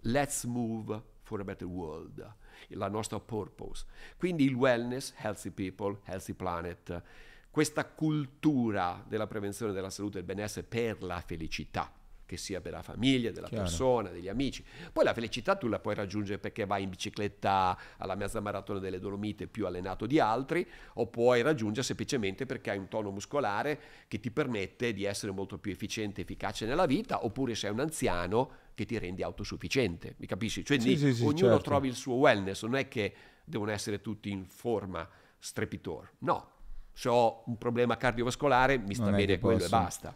[0.02, 2.36] Let's move for a better world
[2.70, 3.86] la nostra purpose.
[4.18, 7.02] Quindi il wellness, healthy people, healthy planet,
[7.50, 11.92] questa cultura della prevenzione della salute e del benessere per la felicità
[12.32, 13.64] che sia per la famiglia, della Chiaro.
[13.64, 14.64] persona, degli amici.
[14.94, 19.00] Poi la felicità tu la puoi raggiungere perché vai in bicicletta alla mezza maratona delle
[19.00, 24.22] Dolomite più allenato di altri, o puoi raggiungere semplicemente perché hai un tono muscolare che
[24.22, 28.52] ti permette di essere molto più efficiente e efficace nella vita, oppure sei un anziano
[28.74, 30.64] che ti rendi autosufficiente, mi capisci?
[30.64, 31.64] Cioè sì, sì, sì, ognuno certo.
[31.64, 33.14] trovi il suo wellness, non è che
[33.44, 35.06] devono essere tutti in forma
[35.38, 36.50] strepitoria, no.
[36.94, 39.68] Se ho un problema cardiovascolare mi sta non bene quello posso.
[39.68, 40.16] e basta.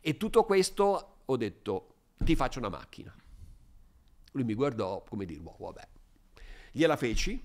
[0.00, 3.14] E tutto questo ho detto ti faccio una macchina.
[4.32, 5.88] Lui mi guardò come dire, boh, vabbè.
[6.72, 7.42] Gliela feci,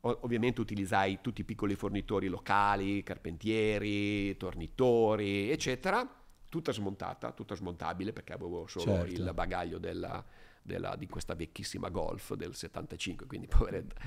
[0.00, 6.08] ovviamente utilizzai tutti i piccoli fornitori locali, carpentieri, tornitori, eccetera,
[6.48, 9.12] tutta smontata, tutta smontabile perché avevo solo certo.
[9.12, 10.24] il bagaglio della,
[10.62, 14.00] della, di questa vecchissima Golf del 75, quindi poveretta.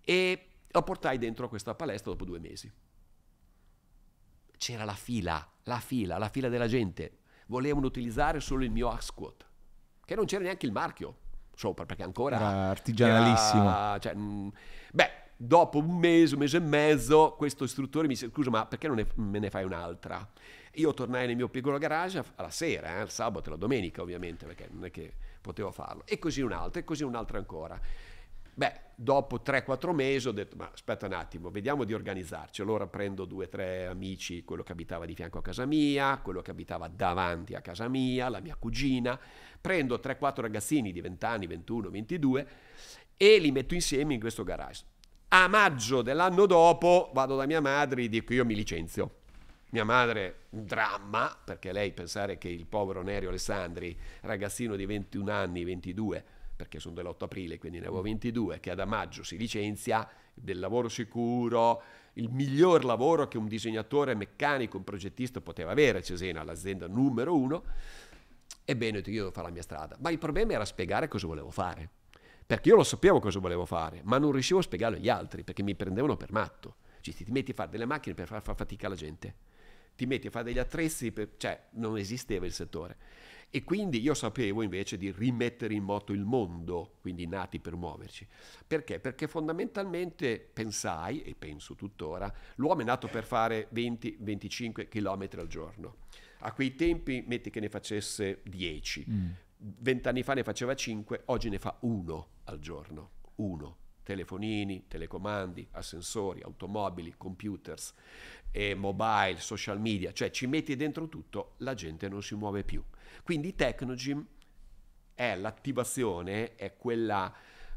[0.00, 2.70] E lo portai dentro a questa palestra dopo due mesi.
[4.56, 9.44] C'era la fila, la fila, la fila della gente volevano utilizzare solo il mio Axquote,
[10.04, 11.16] che non c'era neanche il marchio
[11.54, 12.36] sopra, perché ancora...
[12.36, 13.62] Era artigianalissimo.
[13.62, 14.52] Era, cioè, mh,
[14.92, 18.86] beh, dopo un mese, un mese e mezzo, questo istruttore mi disse, scusa, ma perché
[18.86, 20.26] non ne, me ne fai un'altra?
[20.74, 24.46] Io tornai nel mio piccolo garage alla sera, eh, il sabato e la domenica ovviamente,
[24.46, 26.02] perché non è che potevo farlo.
[26.06, 27.80] E così un'altra, e così un'altra ancora.
[28.56, 32.62] Beh, dopo 3-4 mesi ho detto, ma aspetta un attimo, vediamo di organizzarci.
[32.62, 36.40] Allora prendo due o tre amici, quello che abitava di fianco a casa mia, quello
[36.40, 39.18] che abitava davanti a casa mia, la mia cugina,
[39.60, 42.48] prendo 3-4 ragazzini di 20 anni, 21, 22
[43.16, 44.84] e li metto insieme in questo garage.
[45.28, 49.22] A maggio dell'anno dopo vado da mia madre e dico io mi licenzio
[49.74, 55.32] Mia madre, un dramma, perché lei pensare che il povero Nerio Alessandri, ragazzino di 21
[55.32, 56.24] anni, 22,
[56.56, 60.88] perché sono dell'8 aprile, quindi ne avevo 22, che da maggio si licenzia, del lavoro
[60.88, 61.82] sicuro,
[62.14, 67.64] il miglior lavoro che un disegnatore meccanico, un progettista poteva avere, Cesena, l'azienda numero uno,
[68.64, 69.96] ebbene io devo fare la mia strada.
[70.00, 71.88] Ma il problema era spiegare cosa volevo fare,
[72.46, 75.62] perché io lo sapevo cosa volevo fare, ma non riuscivo a spiegarlo agli altri, perché
[75.62, 76.76] mi prendevano per matto.
[77.00, 79.52] Cioè, ti metti a fare delle macchine per far, far fatica alla gente
[79.96, 82.96] ti metti a fare degli attrezzi, per, cioè non esisteva il settore.
[83.54, 88.26] E quindi io sapevo invece di rimettere in moto il mondo, quindi nati per muoverci.
[88.66, 88.98] Perché?
[88.98, 95.98] Perché fondamentalmente pensai, e penso tuttora, l'uomo è nato per fare 20-25 km al giorno.
[96.38, 99.06] A quei tempi metti che ne facesse 10.
[99.08, 99.30] Mm.
[99.58, 103.10] Vent'anni fa ne faceva 5, oggi ne fa uno al giorno.
[103.36, 107.94] Uno telefonini, telecomandi, assessori, automobili, computers,
[108.50, 112.82] eh, mobile, social media, cioè ci metti dentro tutto, la gente non si muove più.
[113.22, 114.24] Quindi Technogym
[115.14, 117.32] è l'attivazione, è quella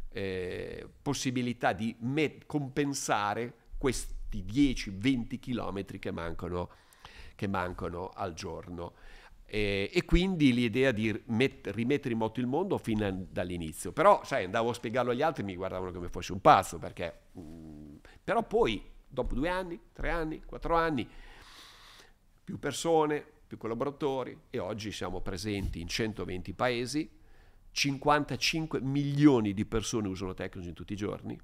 [0.09, 6.69] eh, possibilità di met- compensare questi 10-20 km che mancano,
[7.35, 8.93] che mancano al giorno.
[9.45, 13.91] E, e, quindi l'idea di met- rimettere in moto il mondo fin dall'inizio.
[13.93, 17.19] Però, sai, andavo a spiegarlo agli altri e mi guardavano come fosse un pazzo, perché...
[17.33, 21.07] Mh, mm, però poi, dopo due anni, tre anni, quattro anni,
[22.43, 27.09] più persone, più collaboratori e oggi siamo presenti in 120 paesi,
[27.71, 31.39] 55 milioni di persone usano Tecnology tutti i giorni,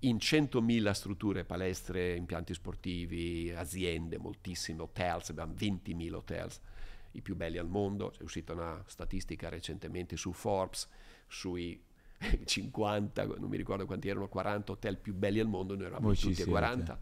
[0.00, 6.60] in 100.000 strutture, palestre, impianti sportivi, aziende, moltissime, hotels, abbiamo 20.000 hotels
[7.12, 10.88] i più belli al mondo, è uscita una statistica recentemente su Forbes,
[11.28, 11.80] sui
[12.44, 16.16] 50, non mi ricordo quanti erano, 40 hotel più belli al mondo, noi eravamo Voi
[16.16, 17.00] tutti a 40.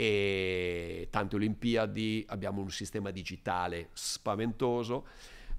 [0.00, 5.04] E tante Olimpiadi, abbiamo un sistema digitale spaventoso.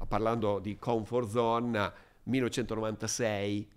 [0.07, 1.91] Parlando di comfort zone,
[2.23, 3.69] 1996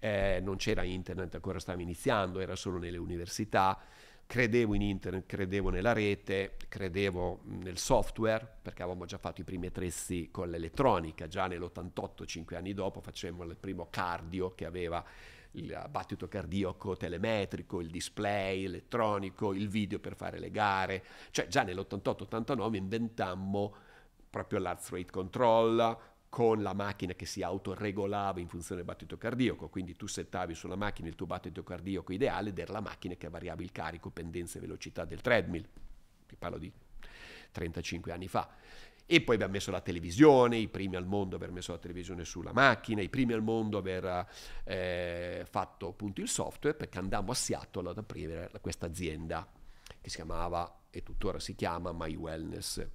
[0.00, 3.80] eh, non c'era internet, ancora stava iniziando, era solo nelle università
[4.26, 9.66] credevo in internet, credevo nella rete, credevo nel software, perché avevamo già fatto i primi
[9.66, 15.04] attrezzi con l'elettronica, già nell'88, cinque anni dopo, facemmo il primo cardio che aveva
[15.52, 21.62] il battito cardiaco telemetrico, il display elettronico, il video per fare le gare, cioè già
[21.62, 23.74] nell'88-89 inventammo
[24.30, 25.98] proprio l'heart rate control,
[26.32, 30.76] con la macchina che si autoregolava in funzione del battito cardiaco, quindi tu settavi sulla
[30.76, 34.56] macchina il tuo battito cardiaco ideale ed era la macchina che variava il carico, pendenza
[34.56, 35.68] e velocità del treadmill.
[36.26, 36.72] Ti parlo di
[37.50, 38.48] 35 anni fa.
[39.12, 42.54] E poi abbiamo messo la televisione, i primi al mondo aver messo la televisione sulla
[42.54, 44.26] macchina, i primi al mondo aver
[44.64, 49.46] eh, fatto appunto il software perché andammo a Seattle ad aprire questa azienda
[50.00, 52.86] che si chiamava e tuttora si chiama My Wellness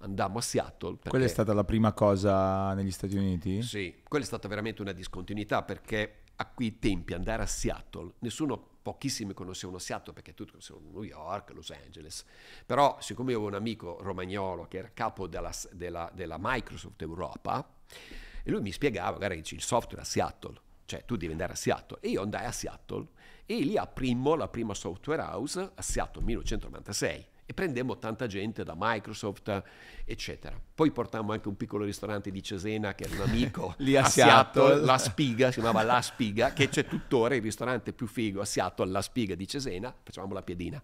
[0.00, 0.94] andammo a Seattle.
[0.94, 1.10] Perché...
[1.10, 3.62] Quella è stata la prima cosa negli Stati Uniti?
[3.62, 8.69] Sì, quella è stata veramente una discontinuità perché a quei tempi andare a Seattle, nessuno,
[8.92, 12.24] pochissimi conoscevano Seattle perché tutti conoscevano New York, Los Angeles,
[12.66, 17.66] però siccome io avevo un amico romagnolo che era capo della, della, della Microsoft Europa,
[18.42, 21.98] e lui mi spiegava, guarda, il software a Seattle, cioè tu devi andare a Seattle,
[22.00, 23.06] e io andai a Seattle
[23.46, 28.74] e lì aprimmo la prima software house a Seattle 1996 e prendemmo tanta gente da
[28.76, 29.64] Microsoft,
[30.04, 30.56] eccetera.
[30.72, 34.08] Poi portammo anche un piccolo ristorante di Cesena che era un amico lì a, a
[34.08, 38.40] Seattle, Seattle, La Spiga, si chiamava La Spiga, che c'è tuttora il ristorante più figo
[38.40, 40.80] a Seattle, La Spiga di Cesena, facevamo la piedina.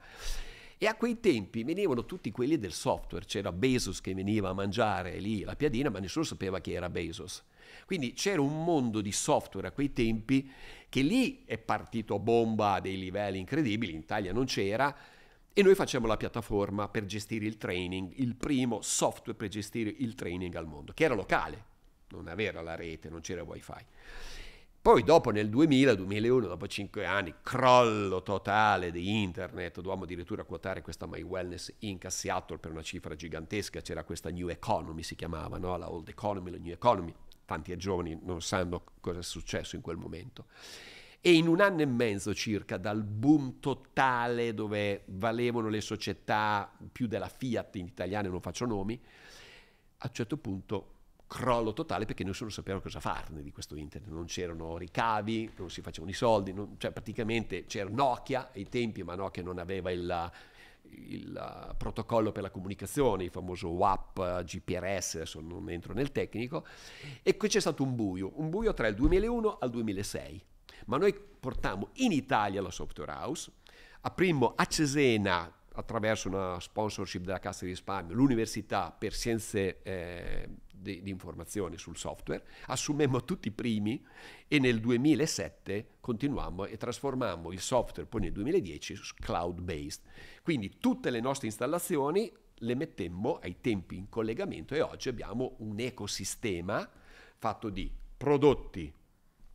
[0.77, 5.21] E a quei tempi venivano tutti quelli del software, c'era Bezos che veniva a mangiare
[5.21, 7.45] lì la piadina, ma nessuno sapeva chi era Bezos.
[7.87, 10.51] Quindi c'era un mondo di software a quei tempi
[10.89, 15.15] che lì è partito a bomba a dei livelli incredibili, in Italia non c'era,
[15.59, 20.15] e noi facciamo la piattaforma per gestire il training, il primo software per gestire il
[20.15, 21.65] training al mondo, che era locale,
[22.09, 23.73] non aveva la rete, non c'era wifi.
[24.83, 31.07] Poi dopo nel 2000-2001, dopo cinque anni, crollo totale di internet, dovevamo addirittura quotare questa
[31.07, 32.05] My Wellness Inc.
[32.05, 35.75] a Seattle per una cifra gigantesca, c'era questa New Economy, si chiamava, no?
[35.79, 37.15] la Old Economy, la New Economy,
[37.47, 40.49] tanti giovani non sanno cosa è successo in quel momento
[41.27, 47.09] e in un anno e mezzo circa dal boom totale dove valevano le società più
[47.09, 50.93] della Fiat in italiano, non faccio nomi, a un certo punto
[51.27, 55.81] crollo totale perché nessuno sapeva cosa farne di questo internet, non c'erano ricavi, non si
[55.81, 60.31] facevano i soldi, non, cioè praticamente c'era Nokia ai tempi, ma Nokia non aveva il,
[60.91, 66.65] il protocollo per la comunicazione, il famoso WAP, GPRS, adesso non entro nel tecnico,
[67.25, 70.45] e qui c'è stato un buio, un buio tra il 2001 al 2006
[70.87, 73.51] ma noi portammo in Italia la software house,
[74.03, 81.03] aprimmo a Cesena attraverso una sponsorship della Cassa di risparmio, l'Università per Scienze eh, di,
[81.03, 84.05] di, Informazione sul software, assumemmo tutti i primi
[84.49, 90.03] e nel 2007 continuammo e trasformammo il software poi nel 2010 su cloud based.
[90.43, 95.79] Quindi tutte le nostre installazioni le mettemmo ai tempi in collegamento e oggi abbiamo un
[95.79, 96.89] ecosistema
[97.37, 98.91] fatto di prodotti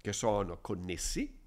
[0.01, 1.39] che sono connessi,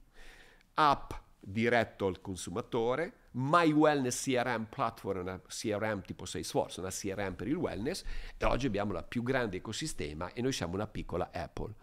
[0.75, 7.49] app diretto al consumatore, My Wellness CRM platform, una CRM tipo Salesforce, una CRM per
[7.49, 8.05] il wellness
[8.37, 11.75] e oggi abbiamo la più grande ecosistema e noi siamo una piccola Apple.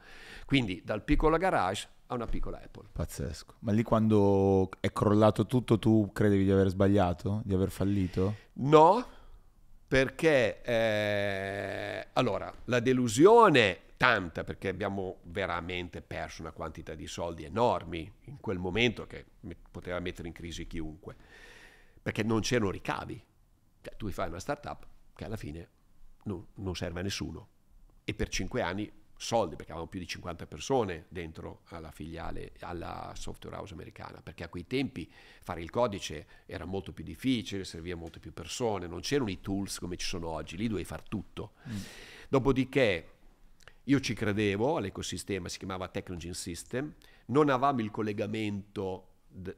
[0.46, 2.88] Quindi dal piccolo garage a una piccola Apple.
[2.92, 3.56] Pazzesco.
[3.60, 8.36] Ma lì quando è crollato tutto tu credevi di aver sbagliato, di aver fallito?
[8.54, 9.06] No,
[9.88, 18.12] perché eh, allora la delusione tanta perché abbiamo veramente perso una quantità di soldi enormi
[18.22, 19.28] in quel momento che
[19.70, 21.16] poteva mettere in crisi chiunque,
[22.02, 23.24] perché non c'erano ricavi.
[23.80, 25.70] Cioè, tu fai una startup che alla fine
[26.24, 27.50] non, non serve a nessuno
[28.04, 33.14] e per cinque anni soldi perché avevamo più di 50 persone dentro alla filiale, alla
[33.16, 35.08] software house americana, perché a quei tempi
[35.44, 39.78] fare il codice era molto più difficile, serviva molte più persone, non c'erano i tools
[39.78, 41.52] come ci sono oggi, lì dovevi fare tutto.
[41.70, 41.78] Mm.
[42.30, 43.11] Dopodiché
[43.86, 46.94] io ci credevo all'ecosistema, si chiamava Technology System,
[47.28, 49.08] non avevamo il collegamento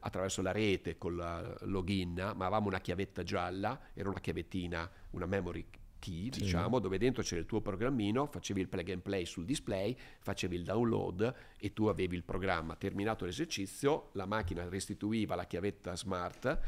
[0.00, 5.26] attraverso la rete con la login, ma avevamo una chiavetta gialla, era una chiavettina, una
[5.26, 5.66] memory
[5.98, 6.40] key, sì.
[6.40, 10.54] diciamo, dove dentro c'era il tuo programmino, facevi il plug and play sul display, facevi
[10.54, 12.76] il download e tu avevi il programma.
[12.76, 16.60] Terminato l'esercizio, la macchina restituiva la chiavetta smart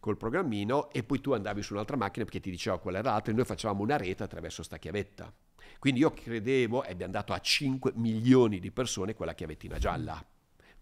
[0.00, 3.32] col programmino e poi tu andavi su un'altra macchina perché ti diceva qual era l'altra
[3.32, 5.32] e noi facevamo una rete attraverso sta chiavetta.
[5.78, 10.24] Quindi io credevo, e abbiamo dato a 5 milioni di persone quella chiavettina gialla,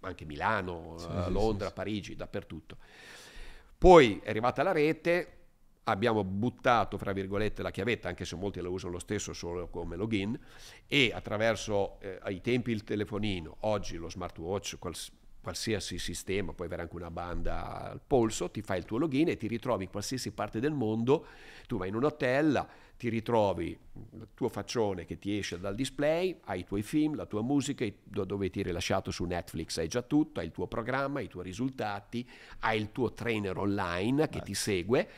[0.01, 2.76] ma anche Milano, sì, eh, Londra, sì, Parigi, dappertutto.
[3.78, 5.37] Poi è arrivata la rete,
[5.84, 9.97] abbiamo buttato, fra virgolette, la chiavetta, anche se molti la usano lo stesso solo come
[9.97, 10.39] login,
[10.87, 15.12] e attraverso eh, ai tempi il telefonino, oggi lo smartwatch, quals-
[15.47, 19.36] qualsiasi sistema, puoi avere anche una banda al polso, ti fai il tuo login e
[19.36, 21.26] ti ritrovi in qualsiasi parte del mondo,
[21.68, 22.66] tu vai in un hotel,
[22.99, 23.78] ti ritrovi
[24.14, 27.86] il tuo faccione che ti esce dal display, hai i tuoi film, la tua musica,
[28.03, 31.44] dove ti hai rilasciato su Netflix hai già tutto, hai il tuo programma, i tuoi
[31.44, 32.28] risultati,
[32.61, 35.09] hai il tuo trainer online che ti segue.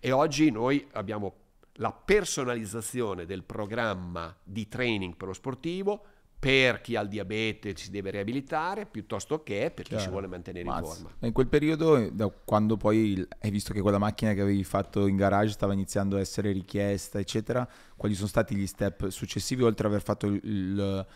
[0.00, 1.34] E oggi noi abbiamo
[1.74, 6.06] la personalizzazione del programma di training per lo sportivo
[6.44, 9.96] per chi ha il diabete si deve riabilitare piuttosto che per Chiaro.
[9.96, 10.80] chi si vuole mantenere Mazza.
[10.80, 11.26] in forma.
[11.26, 15.16] In quel periodo, da quando poi hai visto che quella macchina che avevi fatto in
[15.16, 17.66] garage stava iniziando a essere richiesta, eccetera,
[17.96, 21.06] quali sono stati gli step successivi oltre ad aver fatto il, il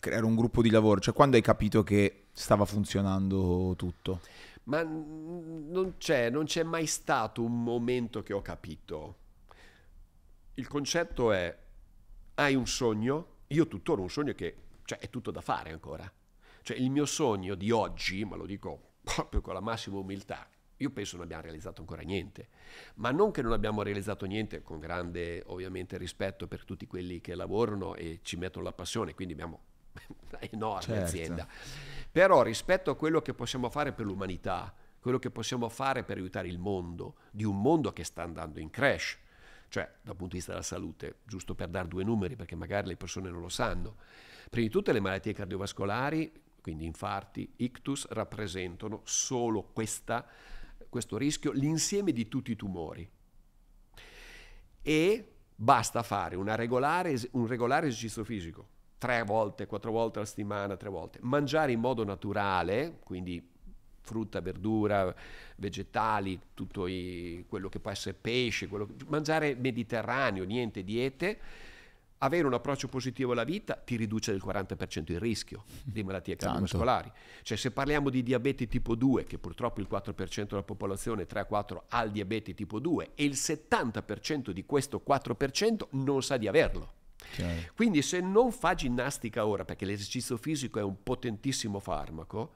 [0.00, 0.98] creare un gruppo di lavoro?
[0.98, 4.20] Cioè quando hai capito che stava funzionando tutto?
[4.64, 9.16] Ma non c'è, non c'è mai stato un momento che ho capito.
[10.54, 11.54] Il concetto è,
[12.36, 16.10] hai un sogno, io tuttora ho un sogno che cioè è tutto da fare ancora.
[16.62, 20.90] Cioè il mio sogno di oggi, ma lo dico proprio con la massima umiltà, io
[20.90, 22.48] penso non abbiamo realizzato ancora niente,
[22.94, 27.36] ma non che non abbiamo realizzato niente, con grande ovviamente rispetto per tutti quelli che
[27.36, 29.60] lavorano e ci mettono la passione, quindi abbiamo
[30.28, 31.04] una enorme certo.
[31.04, 31.46] azienda.
[32.10, 36.48] Però rispetto a quello che possiamo fare per l'umanità, quello che possiamo fare per aiutare
[36.48, 39.18] il mondo, di un mondo che sta andando in crash,
[39.70, 42.96] cioè dal punto di vista della salute, giusto per dare due numeri perché magari le
[42.96, 43.96] persone non lo sanno,
[44.50, 50.26] Prima di tutto le malattie cardiovascolari, quindi infarti, ictus, rappresentano solo questa,
[50.88, 53.08] questo rischio, l'insieme di tutti i tumori.
[54.82, 58.66] E basta fare regolare, un regolare esercizio fisico,
[58.98, 61.20] tre volte, quattro volte alla settimana, tre volte.
[61.22, 63.49] Mangiare in modo naturale, quindi
[64.00, 65.14] frutta, verdura,
[65.56, 71.38] vegetali, tutto i, quello che può essere pesce, quello, mangiare mediterraneo, niente diete
[72.22, 77.10] avere un approccio positivo alla vita ti riduce del 40% il rischio di malattie cardiovascolari.
[77.42, 82.02] Cioè se parliamo di diabete tipo 2, che purtroppo il 4% della popolazione 3-4 ha
[82.02, 86.98] il diabete tipo 2 e il 70% di questo 4% non sa di averlo.
[87.32, 87.68] Okay.
[87.74, 92.54] Quindi se non fa ginnastica ora, perché l'esercizio fisico è un potentissimo farmaco,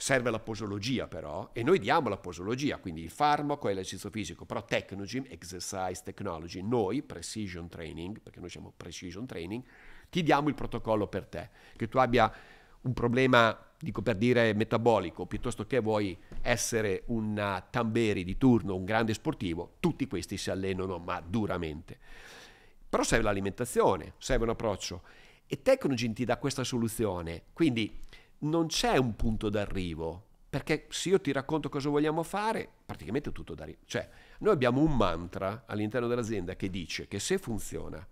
[0.00, 4.46] serve la posologia però, e noi diamo la posologia, quindi il farmaco e l'esercizio fisico,
[4.46, 9.62] però Technogy, Exercise Technology, noi, Precision Training, perché noi siamo Precision Training,
[10.08, 12.32] ti diamo il protocollo per te, che tu abbia
[12.80, 18.86] un problema, dico per dire, metabolico, piuttosto che vuoi essere un tamberi di turno, un
[18.86, 21.98] grande sportivo, tutti questi si allenano, ma duramente.
[22.88, 25.02] Però serve l'alimentazione, serve un approccio.
[25.46, 28.08] E Technogen ti dà questa soluzione, quindi
[28.40, 33.54] non c'è un punto d'arrivo, Perché se io ti racconto cosa vogliamo fare, praticamente tutto
[33.54, 33.68] da...
[33.84, 34.10] Cioè,
[34.40, 38.04] noi abbiamo un mantra all'interno dell'azienda che dice che se funziona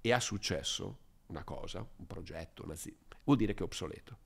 [0.00, 0.96] e ha successo
[1.26, 2.64] una cosa, un progetto,
[3.24, 4.16] vuol dire che è obsoleto.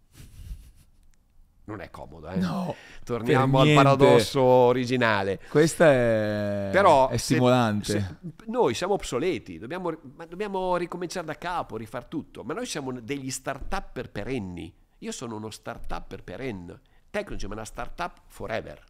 [1.67, 2.37] Non è comodo, eh?
[2.37, 5.41] No, Torniamo al paradosso originale.
[5.49, 7.85] Questa è, Però è stimolante.
[7.85, 9.93] Se, se noi siamo obsoleti, dobbiamo,
[10.29, 12.45] dobbiamo ricominciare da capo, rifar tutto.
[12.45, 14.73] Ma noi siamo degli start-up perenni.
[14.99, 16.81] Io sono uno start-up perenne.
[17.11, 18.85] Technology è una start-up forever.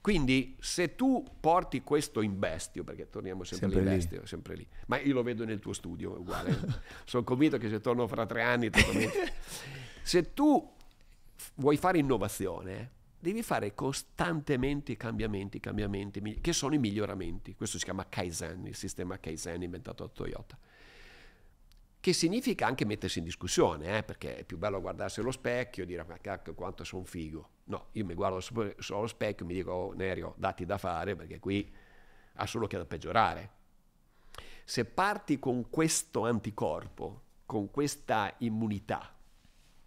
[0.00, 4.98] Quindi se tu porti questo in bestio, perché torniamo sempre, sempre all'investio, sempre lì, ma
[4.98, 6.56] io lo vedo nel tuo studio, è uguale.
[7.04, 8.70] Sono convinto che se torno fra tre anni,
[10.02, 10.76] se tu
[11.54, 17.54] vuoi fare innovazione, devi fare costantemente cambiamenti, cambiamenti, che sono i miglioramenti.
[17.54, 20.58] Questo si chiama Kaizen, il sistema Kaizen inventato da Toyota
[22.00, 25.86] che significa anche mettersi in discussione, eh, perché è più bello guardarsi allo specchio e
[25.86, 27.48] dire ma cacchio quanto sono figo.
[27.64, 31.16] No, io mi guardo solo allo specchio e mi dico oh, Nerio, dati da fare
[31.16, 31.70] perché qui
[32.34, 33.56] ha solo che da peggiorare.
[34.64, 39.14] Se parti con questo anticorpo, con questa immunità,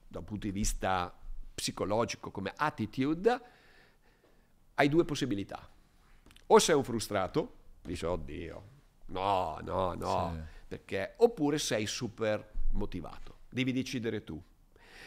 [0.08, 1.16] da un punto di vista
[1.62, 3.42] psicologico come attitude,
[4.76, 5.70] hai due possibilità.
[6.48, 8.64] O sei un frustrato, dici oddio,
[9.08, 10.32] no, no, no.
[10.34, 13.40] Sì perché, oppure sei super motivato.
[13.50, 14.42] Devi decidere tu.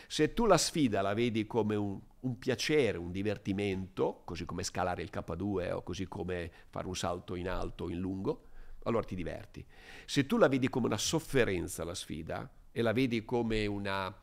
[0.07, 5.01] Se tu la sfida la vedi come un, un, piacere, un divertimento, così come scalare
[5.01, 8.43] il K2 o così come fare un salto in alto o in lungo,
[8.83, 9.65] allora ti diverti.
[10.05, 14.15] Se tu la vedi come una sofferenza la sfida e la vedi come una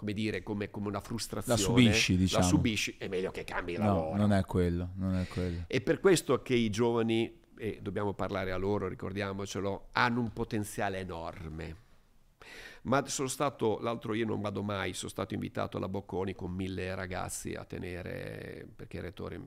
[0.00, 1.60] come dire, come, come, una frustrazione.
[1.60, 2.42] La subisci, diciamo.
[2.42, 4.16] La subisci, è meglio che cambi no, lavoro.
[4.16, 5.64] Non è quello, non è quello.
[5.66, 11.00] È per questo che i giovani e dobbiamo parlare a loro, ricordiamocelo, hanno un potenziale
[11.00, 11.76] enorme.
[12.84, 16.94] Ma sono stato, l'altro io non vado mai, sono stato invitato alla Bocconi con mille
[16.94, 19.38] ragazzi a tenere, perché il rettore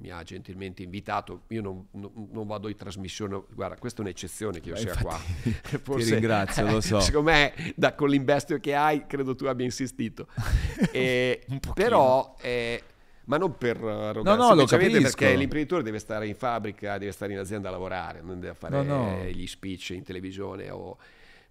[0.00, 4.60] mi ha gentilmente invitato, io non, non, non, vado in trasmissione, guarda questa è un'eccezione
[4.60, 5.16] che io Beh, sia qua.
[5.82, 7.00] Forse, ti ringrazio, lo so.
[7.00, 10.26] Secondo me, da, con l'investio che hai, credo tu abbia insistito.
[10.92, 12.82] e, però eh,
[13.24, 17.32] ma non per arroganza, no, no, semplicemente perché l'imprenditore deve stare in fabbrica, deve stare
[17.32, 19.24] in azienda a lavorare, non deve fare no, no.
[19.24, 20.96] gli speech in televisione o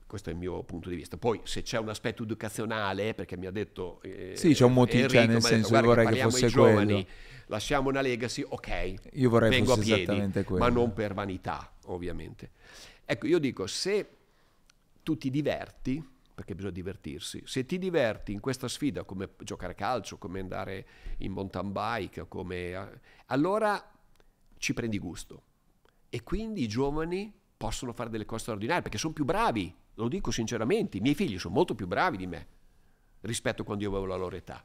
[0.10, 1.18] questo è il mio punto di vista.
[1.18, 4.02] Poi se c'è un aspetto educazionale, perché mi ha detto...
[4.02, 7.06] Eh, sì, c'è un motivo, cioè, nel senso detto, vorrei che, che fosse giovani, quello.
[7.50, 12.52] Lasciamo una legacy, ok, io vorrei vengo a piedi, ma non per vanità, ovviamente.
[13.06, 14.18] Ecco, io dico, se
[15.04, 17.42] tu ti diverti, perché bisogna divertirsi.
[17.46, 20.88] Se ti diverti in questa sfida, come giocare a calcio, come andare
[21.18, 23.02] in mountain bike, come...
[23.26, 23.92] Allora
[24.58, 25.44] ci prendi gusto.
[26.10, 30.32] E quindi i giovani possono fare delle cose straordinarie perché sono più bravi, lo dico
[30.32, 32.48] sinceramente, i miei figli sono molto più bravi di me
[33.22, 34.64] rispetto a quando io avevo la loro età.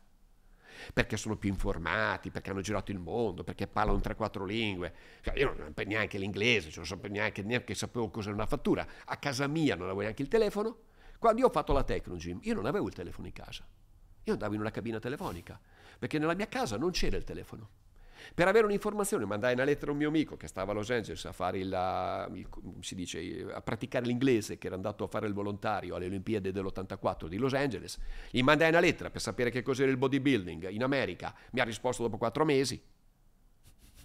[0.93, 4.95] Perché sono più informati, perché hanno girato il mondo, perché parlano 3-4 lingue.
[5.21, 8.87] Cioè, io non sapevo neanche l'inglese, cioè non sapevo neanche, neanche sapevo cos'era una fattura.
[9.05, 10.79] A casa mia non avevo neanche il telefono
[11.25, 13.67] quando io ho fatto la Tecnogym, io non avevo il telefono in casa.
[14.25, 15.59] Io andavo in una cabina telefonica,
[15.99, 17.71] perché nella mia casa non c'era il telefono.
[18.33, 21.25] Per avere un'informazione mandai una lettera a un mio amico che stava a Los Angeles
[21.25, 22.49] a fare il, il
[22.93, 27.37] dice, a praticare l'inglese, che era andato a fare il volontario alle Olimpiadi dell'84 di
[27.37, 27.99] Los Angeles.
[28.31, 31.35] Gli mandai una lettera per sapere che cos'era il bodybuilding in America.
[31.51, 32.81] Mi ha risposto dopo quattro mesi.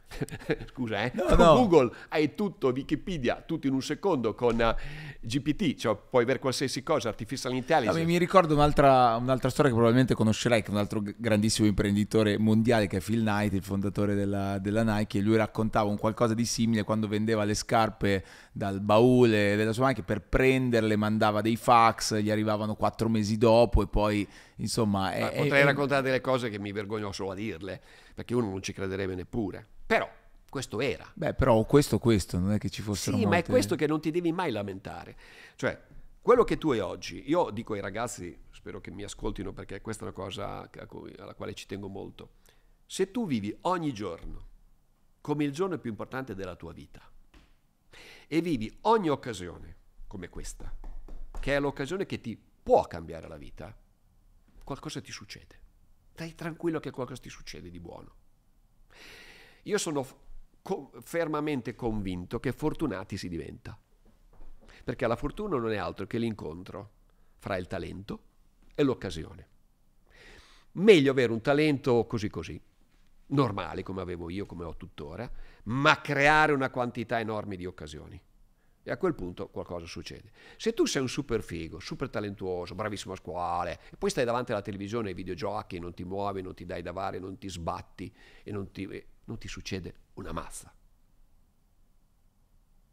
[0.72, 1.12] Scusa, eh?
[1.14, 1.54] No, no.
[1.56, 4.76] Google hai tutto, Wikipedia, tutto in un secondo con uh,
[5.22, 8.00] GPT, cioè puoi avere qualsiasi cosa, artificial intelligence.
[8.00, 12.38] No, mi ricordo un'altra, un'altra, storia che probabilmente conoscerai, che è un altro grandissimo imprenditore
[12.38, 16.34] mondiale che è Phil Knight, il fondatore della, della Nike, e lui raccontava un qualcosa
[16.34, 21.56] di simile quando vendeva le scarpe dal baule della sua macchina, per prenderle mandava dei
[21.56, 25.12] fax, gli arrivavano quattro mesi dopo e poi insomma...
[25.12, 27.80] È, potrei è, raccontare delle cose che mi vergogno solo a dirle,
[28.16, 29.68] perché uno non ci crederebbe neppure.
[29.90, 30.08] Però
[30.48, 31.12] questo era.
[31.16, 33.40] Beh, però questo, questo, non è che ci fossero Sì, molte...
[33.40, 35.18] ma è questo che non ti devi mai lamentare.
[35.56, 35.82] Cioè,
[36.22, 40.04] quello che tu hai oggi, io dico ai ragazzi, spero che mi ascoltino perché questa
[40.04, 40.70] è una cosa
[41.18, 42.34] alla quale ci tengo molto.
[42.86, 44.48] Se tu vivi ogni giorno
[45.22, 47.02] come il giorno più importante della tua vita
[48.28, 50.72] e vivi ogni occasione come questa,
[51.40, 53.76] che è l'occasione che ti può cambiare la vita,
[54.64, 55.60] qualcosa ti succede.
[56.14, 58.19] Stai tranquillo che qualcosa ti succede di buono.
[59.64, 60.06] Io sono
[60.62, 63.78] co- fermamente convinto che fortunati si diventa.
[64.84, 66.92] Perché la fortuna non è altro che l'incontro
[67.38, 68.22] fra il talento
[68.76, 69.48] e l'occasione.
[70.74, 72.60] Meglio avere un talento così così,
[73.28, 75.30] normale come avevo io, come ho tuttora,
[75.64, 78.22] ma creare una quantità enorme di occasioni.
[78.82, 80.32] E a quel punto qualcosa succede.
[80.58, 84.52] Se tu sei un super figo, super talentuoso, bravissimo a scuola, e poi stai davanti
[84.52, 88.12] alla televisione ai videogiochi, non ti muovi, non ti dai da fare, non ti sbatti
[88.44, 88.88] e non ti,
[89.30, 90.74] non ti succede una mazza.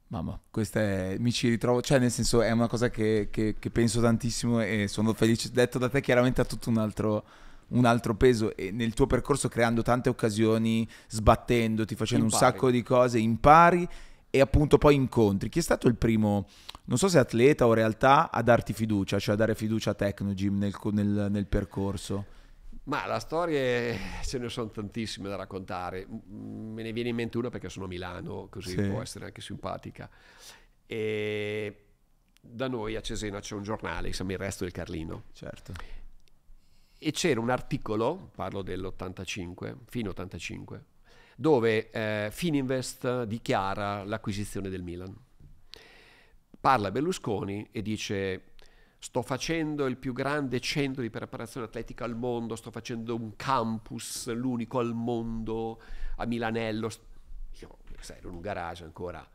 [0.08, 3.70] Mamma, questa è, mi ci ritrovo, cioè nel senso è una cosa che, che, che
[3.70, 7.24] penso tantissimo e sono felice, detto da te chiaramente ha tutto un altro,
[7.68, 12.44] un altro peso e nel tuo percorso creando tante occasioni, sbattendoti, facendo impari.
[12.44, 13.88] un sacco di cose, impari
[14.30, 15.48] e appunto poi incontri.
[15.48, 16.46] Chi è stato il primo,
[16.84, 20.56] non so se atleta o realtà, a darti fiducia, cioè a dare fiducia a Tecnogym
[20.58, 22.26] nel, nel, nel percorso?
[22.86, 26.06] Ma la storia ce ne sono tantissime da raccontare.
[26.06, 28.88] Me ne viene in mente una perché sono a Milano, così sì.
[28.88, 30.08] può essere anche simpatica.
[30.86, 31.86] E
[32.40, 35.24] da noi a Cesena c'è un giornale, siamo il resto del Carlino.
[35.32, 35.72] Certo.
[36.98, 40.84] E c'era un articolo, parlo dell'85, fine 85,
[41.36, 45.14] dove eh, Fininvest dichiara l'acquisizione del Milan.
[46.60, 48.54] Parla Berlusconi e dice
[48.98, 54.32] sto facendo il più grande centro di preparazione atletica al mondo, sto facendo un campus,
[54.32, 55.80] l'unico al mondo
[56.16, 56.90] a Milanello.
[57.60, 59.26] Io sai, ero in un garage ancora,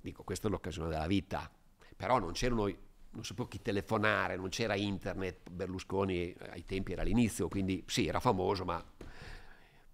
[0.00, 1.50] dico questa è l'occasione della vita,
[1.96, 2.64] però non c'erano,
[3.10, 8.20] non sapevo chi telefonare, non c'era internet, Berlusconi ai tempi era l'inizio, quindi sì, era
[8.20, 8.84] famoso, ma...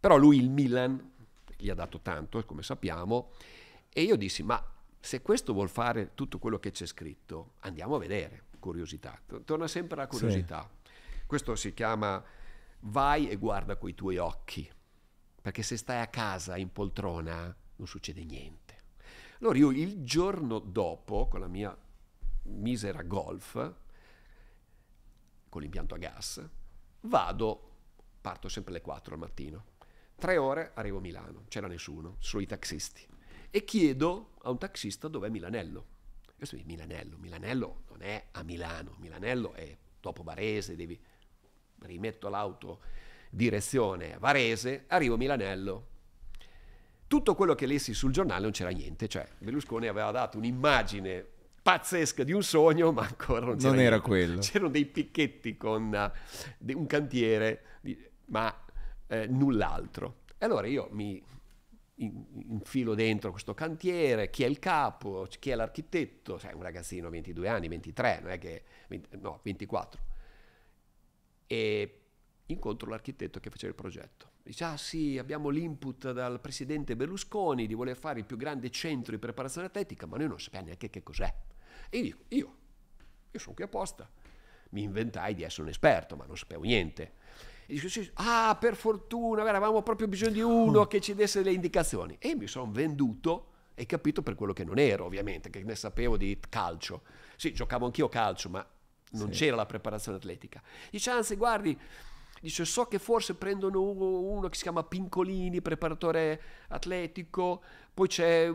[0.01, 1.13] Però lui il Milan
[1.57, 3.31] gli ha dato tanto, come sappiamo,
[3.89, 4.61] e io dissi, ma
[4.99, 9.21] se questo vuol fare tutto quello che c'è scritto, andiamo a vedere curiosità.
[9.45, 10.71] Torna sempre la curiosità.
[10.85, 10.91] Sì.
[11.27, 12.23] Questo si chiama
[12.85, 14.71] vai e guarda coi tuoi occhi,
[15.41, 18.81] perché se stai a casa in poltrona non succede niente.
[19.41, 21.77] Allora io il giorno dopo, con la mia
[22.45, 23.75] misera golf,
[25.49, 26.49] con l'impianto a gas,
[27.01, 27.71] vado,
[28.21, 29.65] parto sempre alle 4 al mattino,
[30.17, 33.05] tre ore arrivo a Milano, c'era nessuno, solo i taxisti,
[33.51, 35.87] e chiedo a un taxista dov'è Milanello.
[36.43, 37.19] Questo è Milanello.
[37.19, 41.01] Milanello non è a Milano, Milanello è dopo Varese, devi
[41.83, 42.81] rimetto l'auto
[43.31, 45.87] direzione Varese, arrivo a Milanello.
[47.07, 51.25] Tutto quello che lessi sul giornale non c'era niente, cioè Berlusconi aveva dato un'immagine
[51.63, 54.09] pazzesca di un sogno, ma ancora non c'era Non era niente.
[54.09, 54.41] quello.
[54.41, 57.63] C'erano dei picchetti con uh, un cantiere,
[58.25, 58.53] ma
[59.07, 60.23] eh, null'altro.
[60.37, 61.23] E allora io mi
[61.97, 67.49] infilo dentro questo cantiere, chi è il capo, chi è l'architetto, sai, un ragazzino 22
[67.49, 68.65] anni, 23, non è che,
[69.21, 70.03] no, 24.
[71.47, 72.01] E
[72.47, 74.31] incontro l'architetto che faceva il progetto.
[74.43, 79.13] Dice, ah sì, abbiamo l'input dal presidente Berlusconi di voler fare il più grande centro
[79.13, 81.33] di preparazione atletica, ma noi non sappiamo neanche che cos'è.
[81.89, 82.57] E io dico, io,
[83.31, 84.11] io sono qui apposta.
[84.71, 87.13] Mi inventai di essere un esperto, ma non sapevo niente.
[87.67, 91.55] E dice, sì, ah, per fortuna, avevamo proprio bisogno di uno che ci desse delle
[91.55, 92.17] indicazioni.
[92.19, 96.17] E mi sono venduto e capito per quello che non ero, ovviamente, che ne sapevo
[96.17, 97.03] di calcio.
[97.37, 98.67] Sì, giocavo anch'io calcio, ma
[99.13, 99.41] non sì.
[99.41, 100.63] c'era la preparazione atletica.
[100.91, 101.79] Dice, anzi, guardi,
[102.41, 107.63] dice, so che forse prendono uno, che si chiama Pincolini, preparatore atletico,
[107.95, 108.53] poi c'è,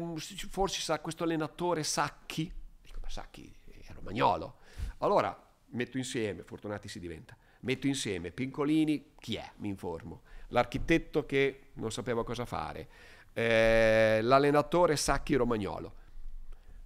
[0.50, 2.52] forse sa questo allenatore Sacchi.
[2.84, 4.58] Dico, ma Sacchi è romagnolo.
[5.00, 5.36] Allora,
[5.70, 7.36] metto insieme, fortunati si diventa
[7.68, 9.52] metto insieme Pincolini, chi è?
[9.58, 10.22] Mi informo.
[10.50, 12.88] L'architetto che non sapeva cosa fare,
[13.34, 16.06] eh, l'allenatore Sacchi Romagnolo.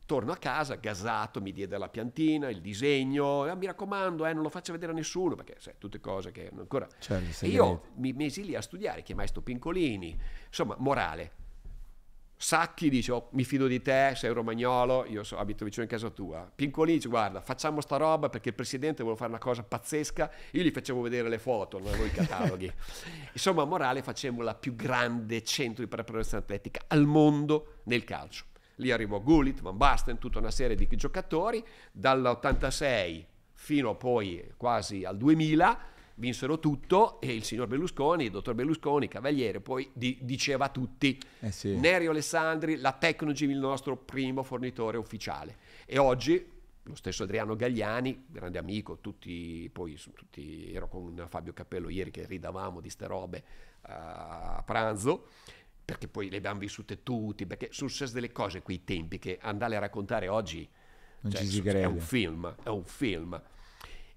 [0.08, 4.42] Torno a casa, gasato, mi diede la piantina, il disegno, eh, mi raccomando, eh, non
[4.42, 6.88] lo faccia vedere a nessuno, perché sai, tutte cose che ancora...
[6.98, 10.18] Certo, io mi mesi lì a studiare, chiamai sto Pincolini,
[10.48, 11.32] insomma, morale,
[12.42, 16.10] Sacchi dice, oh, mi fido di te, sei romagnolo, io so, abito vicino in casa
[16.10, 16.52] tua.
[16.54, 20.32] Pincolini dice, guarda, facciamo sta roba perché il presidente vuole fare una cosa pazzesca.
[20.54, 22.74] Io gli facevo vedere le foto, non avevo i cataloghi.
[23.32, 28.46] Insomma, a Morale facemmo la più grande centro di preparazione atletica al mondo nel calcio.
[28.78, 33.24] Lì arrivò Gullit, Van Basten, tutta una serie di giocatori, dall'86
[33.54, 35.80] fino poi quasi al 2000
[36.22, 41.20] vinsero tutto e il signor Berlusconi, il dottor Berlusconi, Cavaliere, poi di, diceva a tutti,
[41.40, 41.76] eh sì.
[41.76, 45.58] Nerio Alessandri, la Tecnogym il nostro primo fornitore ufficiale.
[45.86, 46.48] E oggi
[46.84, 52.28] lo stesso Adriano Gagliani, grande amico, tutti, poi tutti, ero con Fabio Cappello ieri che
[52.28, 53.44] ridavamo di ste robe
[53.82, 55.28] a pranzo,
[55.84, 59.76] perché poi le abbiamo vissute tutti, perché sono successe delle cose quei tempi che andare
[59.76, 60.70] a raccontare oggi
[61.28, 63.42] cioè, è un film, è un film.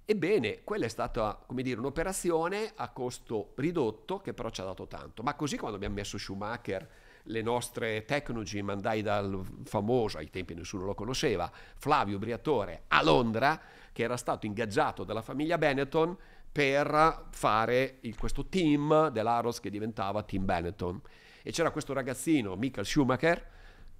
[0.06, 4.86] Ebbene, quella è stata, come dire, un'operazione a costo ridotto che però ci ha dato
[4.86, 5.22] tanto.
[5.22, 6.86] Ma così quando abbiamo messo Schumacher,
[7.28, 13.58] le nostre Technology mandai dal famoso, ai tempi nessuno lo conosceva, Flavio Briatore a Londra,
[13.92, 16.14] che era stato ingaggiato dalla famiglia Benetton
[16.52, 21.00] per fare il, questo team dell'Aros che diventava Team Benetton.
[21.42, 23.52] E c'era questo ragazzino, Michael Schumacher,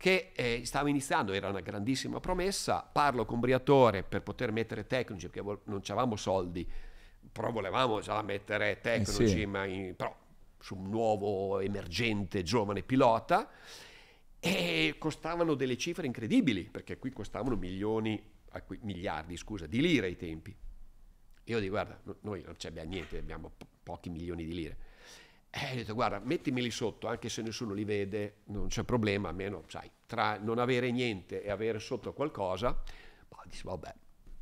[0.04, 5.30] che eh, stava iniziando, era una grandissima promessa, parlo con Briatore per poter mettere tecnici,
[5.30, 6.70] perché non avevamo soldi,
[7.32, 9.40] però volevamo già mettere tecnici, eh sì.
[9.40, 10.14] in, però
[10.58, 13.48] su un nuovo emergente giovane pilota,
[14.40, 18.22] e costavano delle cifre incredibili, perché qui costavano milioni,
[18.80, 20.54] miliardi scusa, di lire ai tempi.
[21.44, 24.76] Io dico, guarda, noi non abbiamo niente, abbiamo po- pochi milioni di lire.
[25.56, 29.62] E ho detto, guarda, mettimeli sotto, anche se nessuno li vede, non c'è problema, almeno,
[29.68, 32.82] sai, tra non avere niente e avere sotto qualcosa,
[33.28, 33.94] ma dici, vabbè,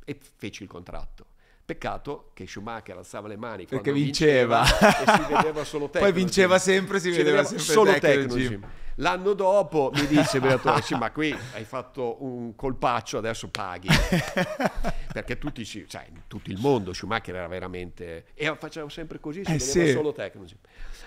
[0.05, 1.25] e feci il contratto.
[1.65, 4.63] Peccato che Schumacher alzava le mani perché vinceva.
[4.63, 6.11] vinceva e si vedeva solo tecnici.
[6.11, 8.59] Poi vinceva sempre, si, si vedeva, vedeva sempre solo tecnici.
[8.97, 10.39] L'anno dopo mi dice
[10.83, 13.87] sì, ma qui hai fatto un colpaccio, adesso paghi.
[15.11, 18.25] Perché tutti, cioè, tutto il mondo Schumacher era veramente...
[18.35, 19.91] E faceva sempre così, si eh, vedeva sì.
[19.91, 20.57] solo tecnici.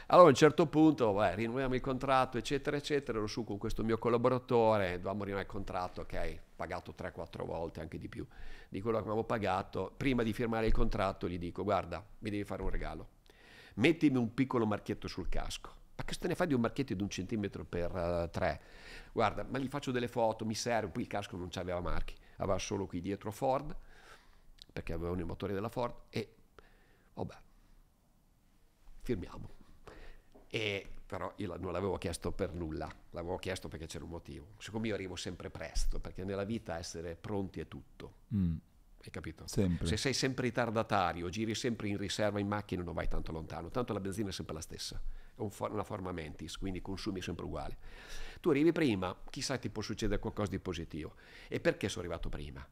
[0.07, 3.83] Allora a un certo punto, beh, rinnoviamo il contratto, eccetera, eccetera, ero su con questo
[3.83, 8.25] mio collaboratore, dovevamo rinnovare il contratto, ok, pagato 3-4 volte, anche di più,
[8.77, 9.93] di quello che avevamo pagato.
[9.97, 13.09] Prima di firmare il contratto gli dico, guarda, mi devi fare un regalo,
[13.75, 17.03] mettimi un piccolo marchietto sul casco ma che te ne fai di un marchietto di
[17.03, 18.61] un centimetro per uh, tre?
[19.13, 20.91] Guarda, ma gli faccio delle foto, mi serve.
[20.91, 23.75] Poi il casco non aveva marchi, aveva solo qui dietro Ford,
[24.71, 25.95] perché avevano i motori della Ford.
[26.11, 26.35] E
[27.15, 27.35] vabbè,
[29.01, 29.56] firmiamo.
[30.49, 34.55] E però io non l'avevo chiesto per nulla, l'avevo chiesto perché c'era un motivo.
[34.59, 38.15] Siccome io arrivo sempre presto, perché nella vita essere pronti è tutto.
[38.35, 38.57] Mm.
[39.05, 39.47] Hai capito?
[39.47, 39.87] Sempre.
[39.87, 43.71] Se sei sempre ritardatario, giri sempre in riserva in macchina, non vai tanto lontano.
[43.71, 45.01] Tanto la benzina è sempre la stessa
[45.37, 47.77] una forma mentis, quindi consumi sempre uguali.
[48.41, 51.15] Tu arrivi prima, chissà ti può succedere qualcosa di positivo.
[51.49, 52.67] E perché sono arrivato prima?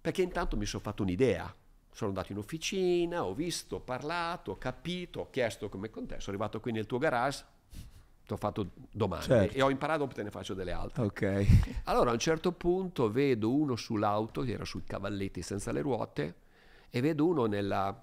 [0.00, 1.54] Perché intanto mi sono fatto un'idea.
[1.96, 6.20] Sono andato in officina, ho visto, ho parlato, ho capito, ho chiesto come con te.
[6.20, 7.42] Sono arrivato qui nel tuo garage,
[8.26, 9.56] ti ho fatto domande certo.
[9.56, 11.02] e ho imparato, dopo te ne faccio delle altre.
[11.02, 11.46] Ok.
[11.84, 16.34] Allora a un certo punto vedo uno sull'auto, che era sui cavalletti senza le ruote,
[16.90, 17.98] e vedo uno nella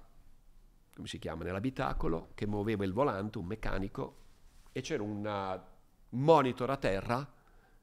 [0.96, 4.16] come si chiama, nell'abitacolo che muoveva il volante, un meccanico,
[4.72, 5.62] e c'era un
[6.10, 7.32] monitor a terra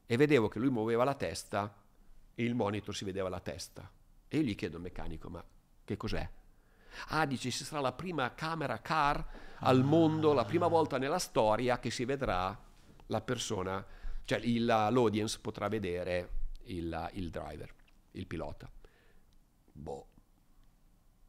[0.06, 1.72] e vedevo che lui muoveva la testa
[2.34, 3.88] e il monitor si vedeva la testa.
[4.26, 5.44] E io gli chiedo al meccanico, ma
[5.90, 6.28] che cos'è?
[7.08, 9.26] Ah, dice, ci sarà la prima camera car
[9.60, 12.56] al mondo, la prima volta nella storia che si vedrà
[13.06, 13.84] la persona,
[14.24, 16.30] cioè il, l'audience potrà vedere
[16.64, 17.74] il, il driver,
[18.12, 18.70] il pilota.
[19.72, 20.06] Boh,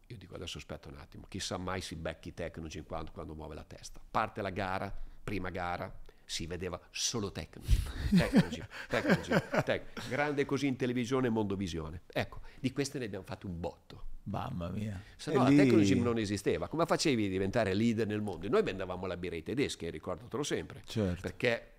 [0.08, 3.64] io dico adesso aspetta un attimo, chissà mai si becchi Tecnogen quando, quando muove la
[3.64, 4.00] testa.
[4.12, 5.92] Parte la gara, prima gara,
[6.24, 7.82] si vedeva solo Tecnogen,
[8.16, 12.04] Tecnogen, Tecnogen, tec- grande così in televisione e mondovisione.
[12.08, 14.10] Ecco, di queste ne abbiamo fatto un botto.
[14.24, 15.02] Mamma mia.
[15.16, 15.56] Se no, lì...
[15.56, 16.68] la Tecnogen non esisteva.
[16.68, 18.48] Come facevi a diventare leader nel mondo?
[18.50, 20.82] Noi vendevamo la birra ai tedeschi, ricordatelo sempre.
[20.86, 21.22] Certo.
[21.22, 21.72] Perché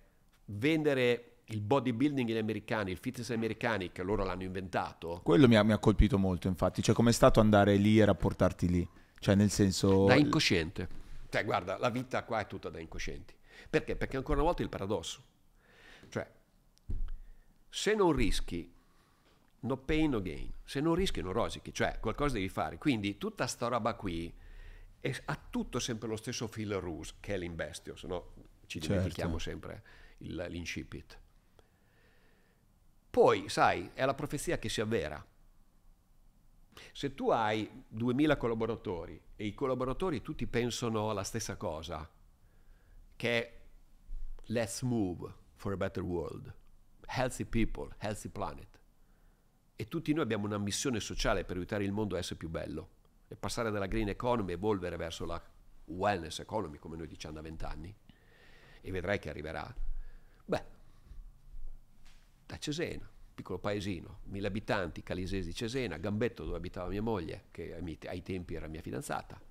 [0.45, 5.21] vendere il bodybuilding in americani, il fitness americani che loro l'hanno inventato.
[5.23, 6.81] Quello mi ha, mi ha colpito molto, infatti.
[6.81, 8.87] Cioè, com'è stato andare lì e rapportarti lì?
[9.19, 10.05] Cioè, nel senso...
[10.05, 10.87] Da incosciente.
[11.29, 13.33] Cioè, guarda, la vita qua è tutta da incoscienti.
[13.69, 13.95] Perché?
[13.95, 15.23] Perché ancora una volta il paradosso.
[16.09, 16.29] Cioè,
[17.69, 18.71] se non rischi,
[19.63, 20.51] no pain, no gain.
[20.63, 21.73] Se non rischi, non rosichi.
[21.73, 22.77] Cioè, qualcosa devi fare.
[22.77, 24.33] Quindi, tutta sta roba qui
[24.99, 28.31] è, ha tutto sempre lo stesso fil rouge, che è l'investio, se no
[28.65, 28.95] ci certo.
[28.95, 29.83] dimentichiamo sempre
[30.19, 31.19] il, l'incipit.
[33.09, 35.23] Poi, sai, è la profezia che si avvera.
[36.91, 42.09] Se tu hai 2000 collaboratori e i collaboratori tutti pensano la stessa cosa,
[43.15, 43.61] che è
[44.45, 46.51] let's move for a better world,
[47.05, 48.72] healthy people, healthy planet,
[49.75, 52.89] e tutti noi abbiamo una missione sociale per aiutare il mondo a essere più bello
[53.27, 55.41] e passare dalla green economy e evolvere verso la
[55.85, 57.93] wellness economy, come noi diciamo da vent'anni,
[58.81, 59.73] e vedrai che arriverà,
[60.45, 60.63] beh,
[62.45, 68.21] da Cesena, piccolo paesino, mille abitanti, Calisesi Cesena, Gambetto dove abitava mia moglie, che ai
[68.21, 69.41] tempi era mia fidanzata,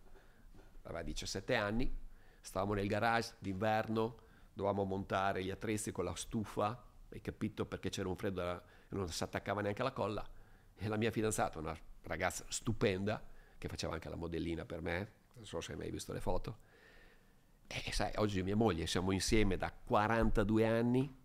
[0.83, 1.93] aveva 17 anni,
[2.41, 4.17] stavamo nel garage d'inverno,
[4.53, 8.63] dovevamo montare gli attrezzi con la stufa, hai capito perché c'era un freddo
[8.95, 10.27] non si attaccava neanche alla colla,
[10.75, 13.23] e la mia fidanzata, una ragazza stupenda,
[13.59, 16.59] che faceva anche la modellina per me, non so se hai mai visto le foto,
[17.67, 21.17] e sai, oggi mia moglie siamo insieme da 42 anni,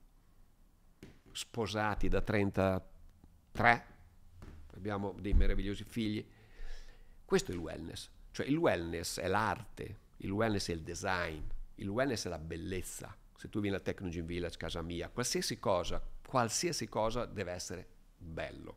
[1.32, 3.86] sposati da 33,
[4.76, 6.26] abbiamo dei meravigliosi figli.
[7.26, 11.44] Questo è il wellness, cioè il wellness è l'arte, il wellness è il design,
[11.76, 13.16] il wellness è la bellezza.
[13.38, 18.76] Se tu vieni al Technology Village, casa mia, qualsiasi cosa, qualsiasi cosa deve essere bello,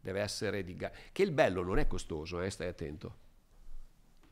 [0.00, 0.74] deve essere di...
[0.74, 3.16] Ga- che il bello non è costoso, eh, stai attento,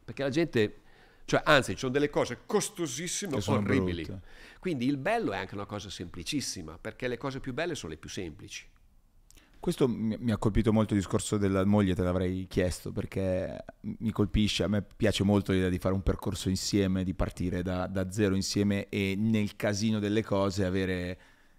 [0.05, 0.81] perché la gente
[1.27, 4.05] Cioè, anzi, ci sono delle cose costosissime, orribili.
[4.05, 4.27] Brutte.
[4.61, 7.99] Quindi il bello è anche una cosa semplicissima, perché le cose più belle sono le
[7.99, 8.65] più semplici.
[9.67, 14.63] Questo mi ha colpito molto il discorso della moglie, te l'avrei chiesto, perché mi colpisce,
[14.63, 18.37] a me piace molto l'idea di fare un percorso insieme, di partire da, da zero
[18.37, 21.19] insieme e nel casino delle cose avere,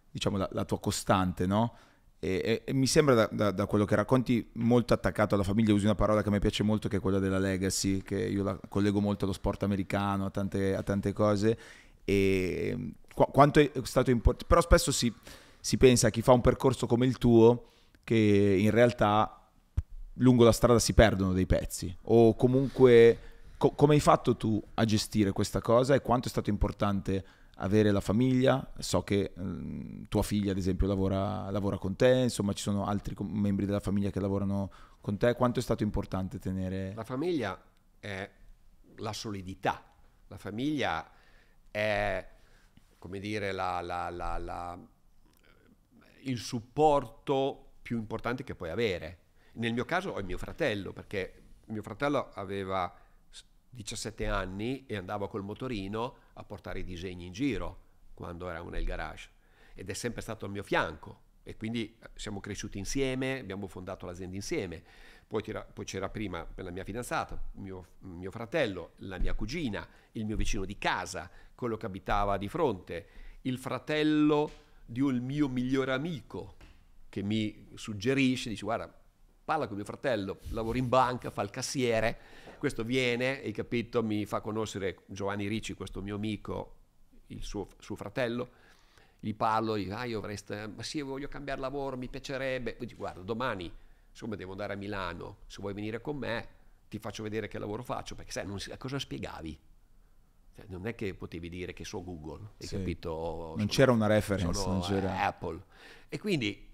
[0.10, 1.76] diciamo, la, la tua costante, no?
[2.20, 5.74] E, e, e, mi sembra da, da, da, quello che racconti molto attaccato alla famiglia,
[5.74, 8.42] usi una parola che a me piace molto che è quella della legacy, che io
[8.42, 11.58] la collego molto allo sport americano, a tante, a tante cose.
[12.06, 15.14] E qu- quanto è stato importante, però spesso si,
[15.60, 17.72] si pensa a chi fa un percorso come il tuo
[18.08, 19.50] che in realtà
[20.14, 21.94] lungo la strada si perdono dei pezzi.
[22.04, 23.20] O comunque
[23.58, 27.92] co- come hai fatto tu a gestire questa cosa e quanto è stato importante avere
[27.92, 32.62] la famiglia, so che eh, tua figlia ad esempio lavora, lavora, con te, insomma ci
[32.64, 36.94] sono altri com- membri della famiglia che lavorano con te, quanto è stato importante tenere...
[36.96, 37.62] La famiglia
[38.00, 38.30] è
[39.00, 39.84] la solidità,
[40.28, 41.12] la famiglia
[41.70, 42.26] è
[42.98, 44.80] come dire la, la, la,
[46.22, 49.20] il supporto più importante che puoi avere.
[49.54, 52.94] Nel mio caso ho il mio fratello, perché mio fratello aveva
[53.70, 57.84] 17 anni e andava col motorino a portare i disegni in giro
[58.14, 59.30] quando eravamo nel garage
[59.74, 64.06] ed è sempre stato al mio fianco e quindi eh, siamo cresciuti insieme, abbiamo fondato
[64.06, 64.84] l'azienda insieme.
[65.26, 70.26] Poi c'era, poi c'era prima la mia fidanzata, mio, mio fratello, la mia cugina, il
[70.26, 73.08] mio vicino di casa, quello che abitava di fronte,
[73.44, 74.52] il fratello
[74.86, 76.57] di un mio migliore amico
[77.18, 78.94] che mi suggerisce, dice guarda,
[79.44, 82.16] parla con mio fratello, lavora in banca, fa il cassiere,
[82.60, 86.76] questo viene, hai capito, mi fa conoscere Giovanni Ricci, questo mio amico,
[87.28, 88.50] il suo, suo fratello,
[89.20, 90.38] gli parlo, gli dico, ah io avrei,
[90.76, 93.72] ma sì, voglio cambiare lavoro, mi piacerebbe, Poi dico, guarda, domani,
[94.12, 96.48] insomma, devo andare a Milano, se vuoi venire con me,
[96.88, 99.60] ti faccio vedere che lavoro faccio, perché sai, non, cosa spiegavi?
[100.56, 102.78] Cioè, non è che potevi dire che so Google, hai sì.
[102.78, 103.56] capito?
[103.58, 105.26] Non c'era una reference, non c'era...
[105.26, 105.64] Apple.
[106.10, 106.66] E quindi,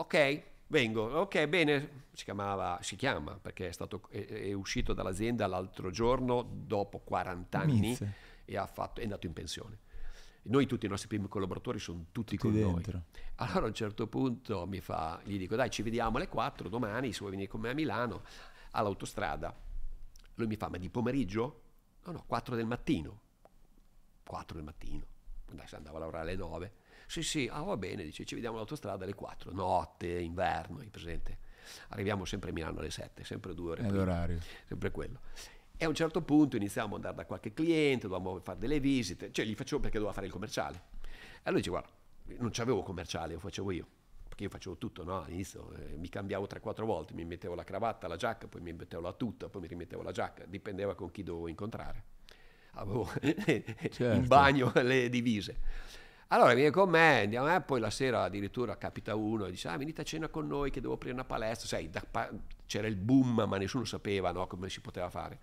[0.00, 5.46] ok, vengo, ok, bene, si, chiamava, si chiama perché è, stato, è, è, uscito dall'azienda
[5.46, 7.96] l'altro giorno dopo 40 anni
[8.44, 9.78] e fatto, è andato in pensione.
[10.42, 12.92] Noi tutti i nostri primi collaboratori sono tutti, tutti con dentro.
[12.92, 13.02] noi.
[13.36, 17.12] Allora a un certo punto mi fa, gli dico dai ci vediamo alle 4 domani
[17.12, 18.22] se vuoi venire con me a Milano
[18.70, 19.54] all'autostrada.
[20.34, 21.62] Lui mi fa ma di pomeriggio?
[22.04, 23.20] No no 4 del mattino.
[24.24, 25.04] 4 del mattino.
[25.72, 26.72] Andavo a lavorare alle 9.
[27.10, 31.38] Sì, sì, ah, va bene, dice, ci vediamo all'autostrada alle 4, notte, inverno, hai presente?
[31.88, 33.82] Arriviamo sempre a Milano alle 7, sempre due ore.
[33.82, 34.38] È l'orario.
[34.68, 35.18] Sempre quello.
[35.76, 39.32] E a un certo punto iniziamo ad andare da qualche cliente, dovevamo fare delle visite,
[39.32, 40.82] cioè gli facevo perché doveva fare il commerciale.
[41.02, 41.88] E allora dice, guarda,
[42.38, 43.86] non c'avevo commerciale, lo facevo io,
[44.28, 45.24] perché io facevo tutto, no?
[45.24, 49.02] All'inizio eh, mi cambiavo 3-4 volte, mi mettevo la cravatta, la giacca, poi mi mettevo
[49.02, 52.04] la tuta, poi mi rimettevo la giacca, dipendeva con chi dovevo incontrare.
[52.74, 53.10] Avevo
[53.90, 54.04] certo.
[54.12, 55.98] in bagno le divise.
[56.32, 59.76] Allora viene con me, andiamo, eh, poi la sera addirittura capita uno e dice, ah
[59.76, 62.04] venite a cena con noi che devo aprire una palestra, sai, da,
[62.66, 65.40] c'era il boom ma nessuno sapeva no, come si poteva fare.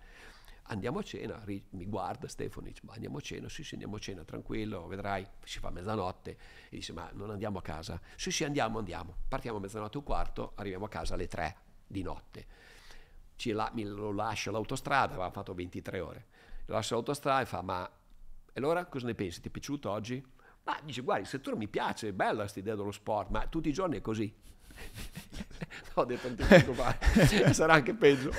[0.70, 3.98] Andiamo a cena, mi guarda Stefano dice, ma andiamo a cena, sì sì andiamo a
[3.98, 6.30] cena, tranquillo, vedrai, si fa mezzanotte
[6.70, 8.00] e dice, ma non andiamo a casa?
[8.16, 11.56] Sì sì andiamo, andiamo, partiamo a mezzanotte e un quarto, arriviamo a casa alle tre
[11.86, 12.46] di notte.
[13.44, 16.26] La, mi lo lascia l'autostrada, aveva fatto 23 ore,
[16.64, 17.90] lo lascia l'autostrada e fa, ma
[18.52, 19.40] e allora cosa ne pensi?
[19.40, 20.36] Ti è piaciuto oggi?
[20.68, 23.70] Ma dice, guarda, il settore mi piace, è bella questa idea dello sport, ma tutti
[23.70, 24.30] i giorni è così.
[25.94, 26.98] ho detto, non ti preoccupare,
[27.54, 28.30] sarà anche peggio.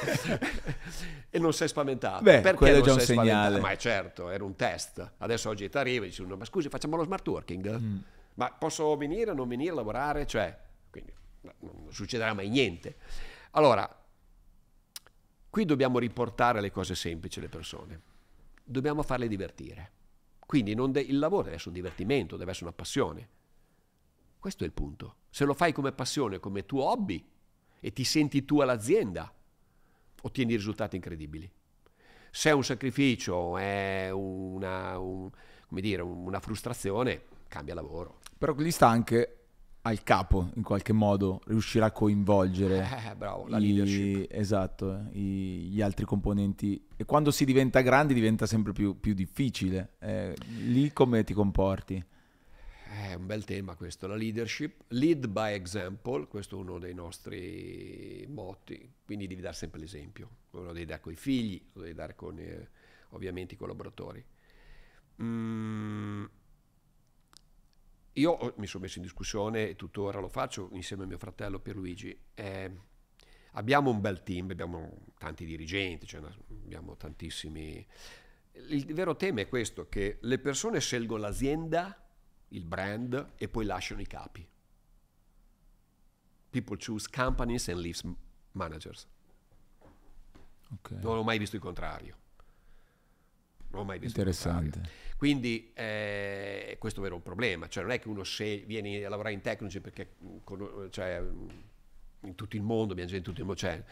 [1.27, 2.21] e non sei spaventato.
[2.21, 3.59] Beh, Perché non è già un segnale.
[3.59, 5.13] Ma è certo, era un test.
[5.17, 7.79] Adesso oggi ti arriva e dici, ma scusi, facciamo lo smart working?
[7.79, 7.97] Mm.
[8.35, 10.27] Ma posso venire o non venire a lavorare?
[10.27, 10.55] Cioè,
[10.91, 11.11] quindi
[11.41, 12.97] non succederà mai niente.
[13.51, 13.89] Allora,
[15.49, 18.01] qui dobbiamo riportare le cose semplici alle persone.
[18.63, 19.97] Dobbiamo farle divertire.
[20.49, 23.29] Quindi de- il lavoro deve essere un divertimento, deve essere una passione.
[24.39, 25.17] Questo è il punto.
[25.29, 27.23] Se lo fai come passione, come tuo hobby,
[27.79, 29.31] e ti senti tu all'azienda,
[30.23, 31.47] ottieni risultati incredibili.
[32.31, 35.29] Se è un sacrificio, è una, un,
[35.69, 38.17] dire, una frustrazione, cambia lavoro.
[38.35, 39.38] Però lì sta anche
[39.83, 45.81] al capo in qualche modo riuscirà a coinvolgere eh, bravo, la i, esatto, i, gli
[45.81, 46.85] altri componenti.
[46.95, 49.95] E quando si diventa grandi diventa sempre più, più difficile.
[49.99, 52.03] Eh, lì come ti comporti?
[52.89, 58.25] È un bel tema questo, la leadership, lead by example, questo è uno dei nostri
[58.27, 62.15] motti, quindi devi dare sempre l'esempio, lo devi dare con i figli, lo devi dare
[62.15, 62.67] con eh,
[63.09, 64.25] ovviamente i collaboratori.
[65.21, 66.25] Mm,
[68.19, 72.17] io mi sono messo in discussione e tuttora lo faccio insieme a mio fratello Pierluigi.
[72.33, 72.71] Eh,
[73.53, 77.85] abbiamo un bel team, abbiamo tanti dirigenti, cioè abbiamo tantissimi.
[78.67, 82.07] il vero tema è questo, che le persone scelgono l'azienda,
[82.49, 84.47] il brand e poi lasciano i capi.
[86.49, 88.03] People choose companies and leaves
[88.51, 89.07] managers.
[90.71, 90.99] Okay.
[91.01, 92.18] Non ho mai visto il contrario.
[93.71, 94.81] Non ho mai visto Interessante.
[95.17, 99.09] Quindi eh, questo è vero un problema, cioè non è che uno sceglie, viene a
[99.09, 100.15] lavorare in technology perché
[100.91, 101.21] cioè,
[102.21, 103.83] in tutto il mondo, abbiamo gente in tutto il mondo, cioè,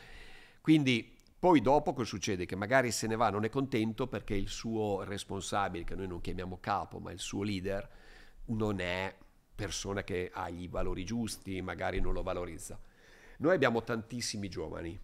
[0.61, 2.45] quindi poi dopo cosa succede?
[2.45, 6.21] Che magari se ne va, non è contento perché il suo responsabile, che noi non
[6.21, 7.88] chiamiamo capo, ma il suo leader,
[8.45, 9.13] non è
[9.53, 12.80] persona che ha i valori giusti, magari non lo valorizza.
[13.39, 14.97] Noi abbiamo tantissimi giovani.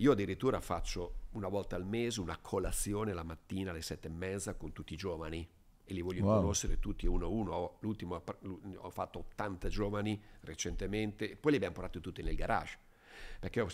[0.00, 4.54] Io addirittura faccio una volta al mese una colazione la mattina alle sette e mezza
[4.54, 5.46] con tutti i giovani
[5.84, 6.40] e li voglio wow.
[6.40, 7.76] conoscere tutti uno a uno.
[7.80, 8.22] L'ultimo
[8.76, 12.78] ho fatto 80 giovani recentemente, e poi li abbiamo portati tutti nel garage.
[13.40, 13.66] Perché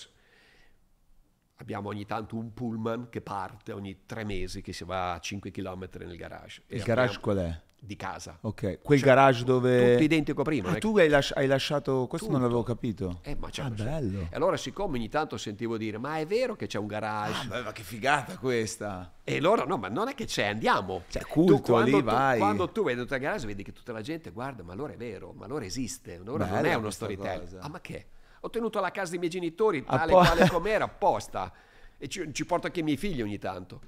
[1.56, 5.50] abbiamo ogni tanto un pullman che parte ogni tre mesi, che si va a 5
[5.50, 6.62] km nel garage.
[6.68, 7.62] Il garage qual è?
[7.84, 8.38] Di casa.
[8.40, 9.92] Ok, quel cioè, garage dove...
[9.92, 10.70] Tutto identico prima.
[10.70, 12.06] Ah, tu hai, lasci- hai, lasciato...
[12.06, 12.38] Questo tutto.
[12.38, 13.20] non l'avevo capito.
[13.22, 14.28] Eh, ma ah, bello.
[14.30, 17.48] E allora siccome ogni tanto sentivo dire, ma è vero che c'è un garage?
[17.50, 19.16] Ah, ma che figata questa.
[19.22, 21.02] E allora, no, ma non è che c'è, andiamo.
[21.08, 22.38] C'è culto tu, lì, tu, vai.
[22.38, 25.32] Quando tu dentro il garage vedi che tutta la gente guarda, ma allora è vero,
[25.32, 27.58] ma allora esiste, allora Bella non è uno storytelling.
[27.60, 28.06] Ah, ma che?
[28.40, 31.52] Ho tenuto alla casa dei miei genitori, tale po- quale com'era, apposta
[31.96, 33.80] e ci, ci porto anche i miei figli ogni tanto.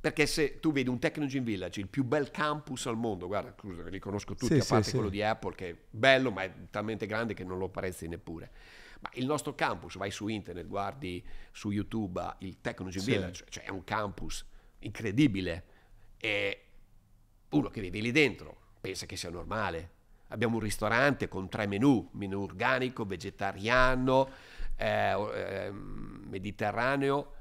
[0.00, 3.82] Perché se tu vedi un Technology Village, il più bel campus al mondo, guarda, scusa,
[3.88, 5.14] li conosco tutti, sì, a parte sì, quello sì.
[5.14, 8.50] di Apple, che è bello, ma è talmente grande che non lo apprezzi neppure.
[9.00, 13.70] Ma il nostro campus, vai su internet, guardi su YouTube il Technology Village, cioè è
[13.70, 14.44] un campus
[14.80, 15.64] incredibile.
[16.16, 16.62] E
[17.50, 19.90] uno che vive lì dentro pensa che sia normale.
[20.28, 24.28] Abbiamo un ristorante con tre menù, menù organico, vegetariano,
[24.76, 27.34] eh, eh, mediterraneo.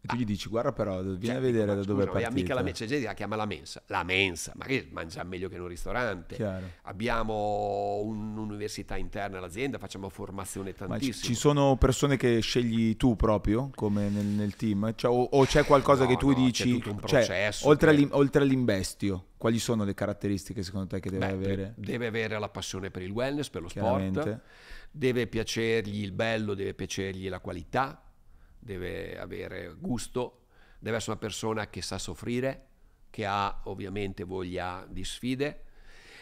[0.00, 2.30] E tu gli dici, guarda però, vieni cioè, a vedere da dove è partita.
[2.30, 3.82] mica la mensa, gente la chiama la mensa.
[3.86, 6.36] La mensa, magari mangia meglio che in un ristorante.
[6.36, 6.66] Chiaro.
[6.82, 11.24] Abbiamo un'università interna all'azienda, facciamo formazione tantissimo.
[11.24, 14.92] ci sono persone che scegli tu proprio, come nel, nel team?
[14.94, 18.08] Cioè, o, o, c'è qualcosa no, che tu no, dici, cioè, oltre, che...
[18.12, 21.74] oltre all'imbestio, quali sono le caratteristiche secondo te che deve Beh, avere?
[21.76, 24.40] Deve avere la passione per il wellness, per lo sport
[24.90, 28.02] deve piacergli il bello, deve piacergli la qualità,
[28.58, 30.46] deve avere gusto,
[30.78, 32.66] deve essere una persona che sa soffrire,
[33.10, 35.64] che ha ovviamente voglia di sfide.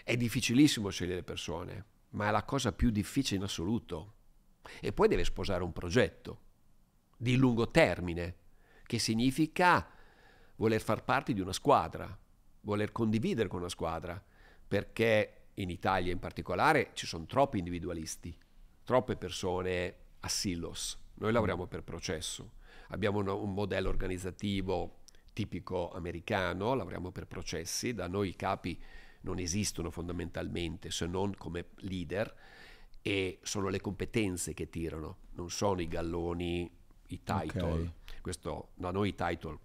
[0.04, 4.14] È difficilissimo scegliere persone, ma è la cosa più difficile in assoluto.
[4.80, 6.40] E poi deve sposare un progetto
[7.16, 8.36] di lungo termine,
[8.84, 9.88] che significa
[10.56, 12.16] voler far parte di una squadra,
[12.62, 14.22] voler condividere con una squadra,
[14.66, 18.36] perché in Italia in particolare ci sono troppi individualisti
[18.86, 20.96] troppe persone a silos.
[21.18, 22.52] Noi lavoriamo per processo,
[22.88, 25.02] abbiamo un, un modello organizzativo
[25.32, 28.80] tipico americano, lavoriamo per processi, da noi i capi
[29.20, 32.34] non esistono fondamentalmente se non come leader
[33.02, 36.70] e sono le competenze che tirano, non sono i galloni,
[37.08, 37.62] i title.
[37.62, 37.92] Okay.
[38.20, 39.58] Questo, da noi i title,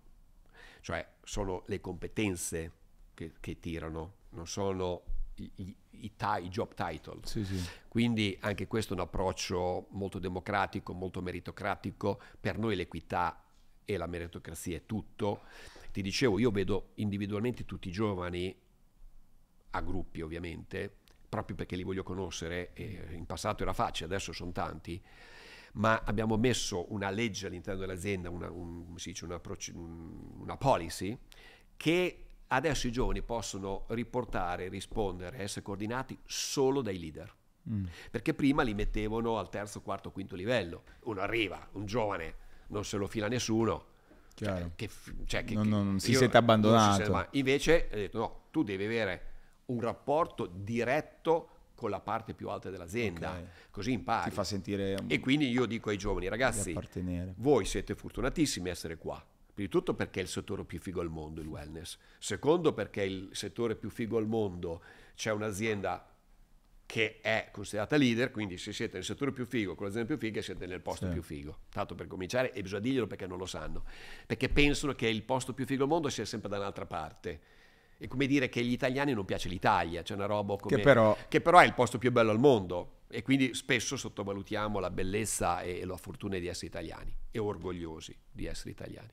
[0.81, 2.71] cioè sono le competenze
[3.13, 5.03] che, che tirano, non sono
[5.41, 7.19] i, i, i, job title.
[7.23, 7.59] Sì, sì.
[7.87, 12.21] Quindi anche questo è un approccio molto democratico, molto meritocratico.
[12.39, 13.43] Per noi l'equità
[13.85, 15.41] e la meritocrazia è tutto.
[15.91, 18.55] Ti dicevo, io vedo individualmente tutti i giovani,
[19.71, 22.71] a gruppi ovviamente, proprio perché li voglio conoscere,
[23.11, 25.01] in passato era facile, adesso sono tanti,
[25.73, 29.39] ma abbiamo messo una legge all'interno dell'azienda, una, un, dice, una,
[29.73, 31.17] una policy,
[31.77, 37.33] che Adesso i giovani possono riportare, rispondere, essere coordinati solo dai leader.
[37.69, 37.85] Mm.
[38.09, 40.83] Perché prima li mettevano al terzo, quarto, quinto livello.
[41.03, 42.35] Uno arriva, un giovane,
[42.67, 43.85] non se lo fila nessuno.
[44.33, 44.89] Cioè, che,
[45.25, 47.27] cioè, che, non, non, si sente abbandonato.
[47.31, 49.27] Si invece, ha detto, no, tu devi avere
[49.67, 53.45] un rapporto diretto con la parte più alta dell'azienda, okay.
[53.69, 54.29] così impari.
[54.29, 54.97] Ti fa sentire...
[55.07, 56.77] E quindi io dico ai giovani, ragazzi,
[57.37, 59.23] voi siete fortunatissimi a essere qua
[59.53, 61.97] Prima di tutto perché è il settore più figo al mondo il wellness.
[62.19, 64.81] Secondo perché è il settore più figo al mondo
[65.15, 66.11] c'è un'azienda
[66.91, 70.41] che è considerata leader, quindi se siete nel settore più figo, con l'azienda più figa,
[70.41, 71.13] siete nel posto sì.
[71.13, 71.59] più figo.
[71.69, 73.85] Tanto per cominciare, e bisogna dirglielo perché non lo sanno,
[74.25, 77.39] perché pensano che il posto più figo al mondo sia sempre da un'altra parte.
[77.97, 81.17] È come dire che agli italiani non piace l'Italia, c'è una roba come, che, però...
[81.29, 85.61] che però è il posto più bello al mondo e quindi spesso sottovalutiamo la bellezza
[85.61, 89.09] e la fortuna di essere italiani e orgogliosi di essere italiani.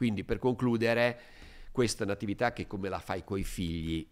[0.00, 1.20] Quindi per concludere,
[1.72, 4.08] questa è un'attività che come la fai coi figli,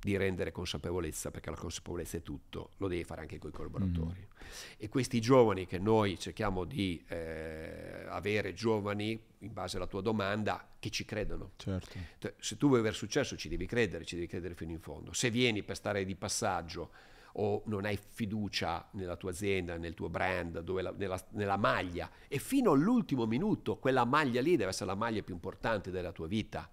[0.00, 4.20] di rendere consapevolezza, perché la consapevolezza è tutto, lo devi fare anche con i collaboratori.
[4.20, 4.46] Mm.
[4.78, 10.66] E questi giovani che noi cerchiamo di eh, avere giovani, in base alla tua domanda,
[10.78, 11.50] che ci credono.
[11.56, 11.98] Certo.
[12.38, 15.12] Se tu vuoi avere successo ci devi credere, ci devi credere fino in fondo.
[15.12, 16.90] Se vieni per stare di passaggio
[17.32, 22.38] o non hai fiducia nella tua azienda, nel tuo brand, la, nella, nella, maglia e
[22.38, 26.68] fino all'ultimo minuto quella maglia lì deve essere la maglia più importante della tua vita,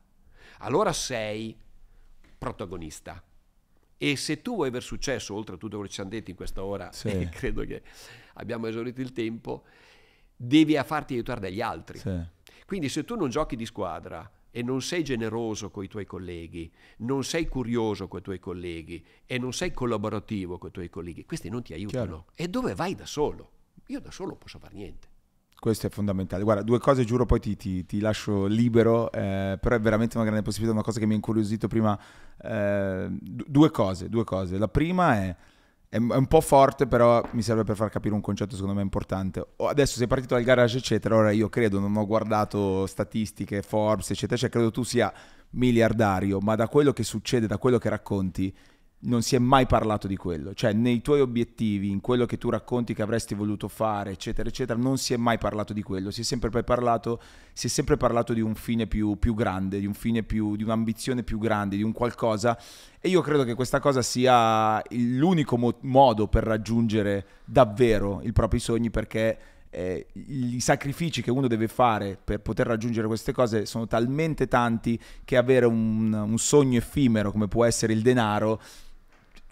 [0.59, 1.57] allora sei
[2.37, 3.23] protagonista.
[3.97, 6.35] E se tu vuoi aver successo, oltre a tutto quello che ci hanno detto in
[6.35, 7.07] questa ora, sì.
[7.07, 7.81] e credo che
[8.33, 9.63] abbiamo esaurito il tempo,
[10.35, 11.99] devi farti aiutare dagli altri.
[11.99, 12.21] Sì.
[12.65, 16.71] Quindi se tu non giochi di squadra e non sei generoso con i tuoi colleghi,
[16.99, 21.25] non sei curioso con i tuoi colleghi e non sei collaborativo con i tuoi colleghi,
[21.25, 22.05] questi non ti aiutano.
[22.05, 22.25] Chiaro.
[22.35, 23.49] E dove vai da solo?
[23.87, 25.09] Io da solo non posso fare niente.
[25.59, 26.43] Questo è fondamentale.
[26.43, 30.25] Guarda, due cose giuro, poi ti, ti, ti lascio libero, eh, però è veramente una
[30.25, 31.99] grande possibilità, una cosa che mi ha incuriosito prima.
[32.41, 34.57] Eh, due cose, due cose.
[34.57, 35.35] La prima è
[35.95, 39.45] è un po' forte, però mi serve per far capire un concetto secondo me importante.
[39.57, 41.15] Adesso sei partito dal garage, eccetera.
[41.15, 45.11] Ora io credo, non ho guardato statistiche, Forbes, eccetera, cioè credo tu sia
[45.51, 48.53] miliardario, ma da quello che succede, da quello che racconti,
[48.99, 52.49] non si è mai parlato di quello, cioè nei tuoi obiettivi, in quello che tu
[52.49, 56.21] racconti che avresti voluto fare, eccetera, eccetera, non si è mai parlato di quello, si
[56.21, 57.21] è sempre parlato,
[57.53, 60.63] si è sempre parlato di un fine più, più grande, di un fine più, di
[60.63, 62.57] un'ambizione più grande, di un qualcosa.
[62.99, 68.57] E io credo che questa cosa sia l'unico mo- modo per raggiungere davvero i propri
[68.57, 69.37] sogni perché
[69.69, 74.97] eh, i sacrifici che uno deve fare per poter raggiungere queste cose sono talmente tanti
[75.25, 78.61] che avere un, un sogno effimero come può essere il denaro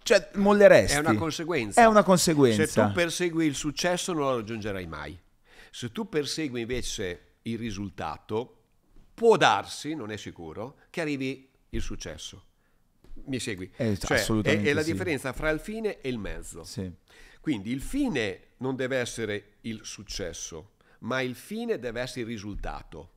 [0.03, 0.97] cioè, molleresti.
[0.97, 1.81] È una conseguenza.
[1.81, 2.65] È una conseguenza.
[2.65, 5.19] Se tu persegui il successo non lo raggiungerai mai.
[5.71, 8.63] Se tu persegui invece il risultato,
[9.13, 12.45] può darsi, non è sicuro, che arrivi il successo.
[13.25, 13.71] Mi segui?
[13.75, 14.67] Eh, cioè, assolutamente.
[14.67, 14.91] È, è la sì.
[14.91, 16.63] differenza fra il fine e il mezzo.
[16.63, 16.91] Sì.
[17.39, 23.12] Quindi il fine non deve essere il successo, ma il fine deve essere il risultato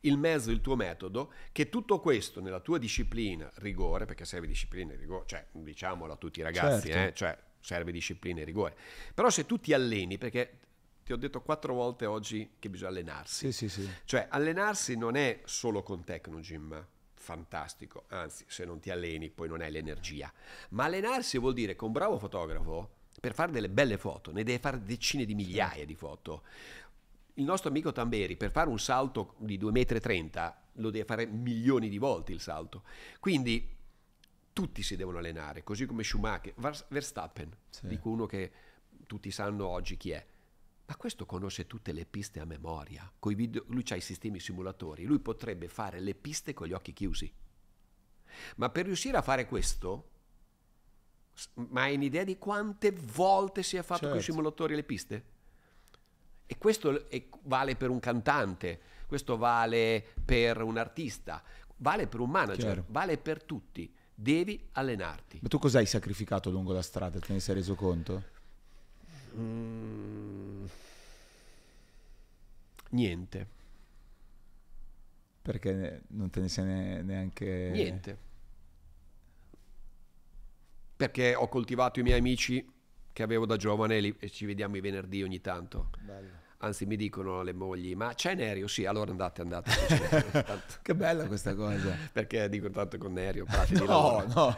[0.00, 4.92] il mezzo, il tuo metodo, che tutto questo nella tua disciplina, rigore, perché serve disciplina
[4.92, 7.08] e rigore, cioè diciamolo a tutti i ragazzi, certo.
[7.08, 8.76] eh, cioè serve disciplina e rigore.
[9.14, 10.58] Però se tu ti alleni, perché
[11.04, 13.90] ti ho detto quattro volte oggi che bisogna allenarsi, sì, sì, sì.
[14.04, 19.60] cioè allenarsi non è solo con Tecnogym, fantastico, anzi se non ti alleni poi non
[19.60, 20.32] hai l'energia,
[20.70, 24.58] ma allenarsi vuol dire che un bravo fotografo per fare delle belle foto ne deve
[24.58, 26.42] fare decine di migliaia di foto
[27.38, 31.88] il nostro amico Tamberi per fare un salto di 2,30 m lo deve fare milioni
[31.88, 32.84] di volte il salto.
[33.18, 33.76] Quindi
[34.52, 36.54] tutti si devono allenare, così come Schumacher,
[36.88, 37.86] Verstappen, sì.
[37.86, 38.52] dico uno che
[39.06, 40.26] tutti sanno oggi chi è.
[40.86, 43.10] Ma questo conosce tutte le piste a memoria.
[43.20, 47.30] Video, lui ha i sistemi simulatori, lui potrebbe fare le piste con gli occhi chiusi.
[48.56, 50.10] Ma per riuscire a fare questo,
[51.54, 54.08] ma hai un'idea di quante volte si è fatto certo.
[54.14, 55.36] con i simulatori le piste?
[56.50, 57.06] E questo
[57.42, 61.42] vale per un cantante, questo vale per un artista,
[61.76, 62.84] vale per un manager, Chiaro.
[62.88, 63.92] vale per tutti.
[64.14, 65.40] Devi allenarti.
[65.42, 67.18] Ma tu cosa hai sacrificato lungo la strada?
[67.18, 68.24] Te ne sei reso conto?
[69.36, 70.64] Mm,
[72.92, 73.46] niente.
[75.42, 77.70] Perché non te ne sei neanche...
[77.72, 78.18] Niente.
[80.96, 82.66] Perché ho coltivato i miei amici
[83.18, 85.90] che avevo da giovane e ci vediamo i venerdì ogni tanto.
[85.98, 86.28] Bello.
[86.58, 88.68] Anzi, mi dicono le mogli, ma c'è Nerio?
[88.68, 89.72] Sì, allora andate, andate.
[90.82, 91.96] che bella questa cosa.
[92.12, 94.26] Perché dico tanto con Nerio, prati no, di lavoro.
[94.28, 94.56] No,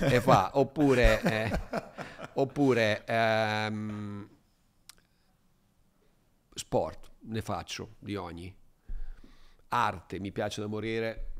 [0.00, 1.60] E fa, oppure, eh,
[2.32, 4.28] oppure ehm,
[6.54, 8.56] sport, ne faccio di ogni.
[9.68, 11.32] Arte, mi piace da morire.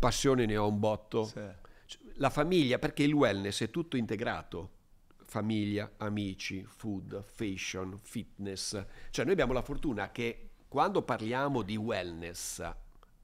[0.00, 1.22] Passione ne ho un botto.
[1.22, 1.40] Sì.
[2.14, 4.82] La famiglia, perché il wellness è tutto integrato
[5.34, 8.80] famiglia, amici, food, fashion, fitness.
[9.10, 12.62] Cioè noi abbiamo la fortuna che quando parliamo di wellness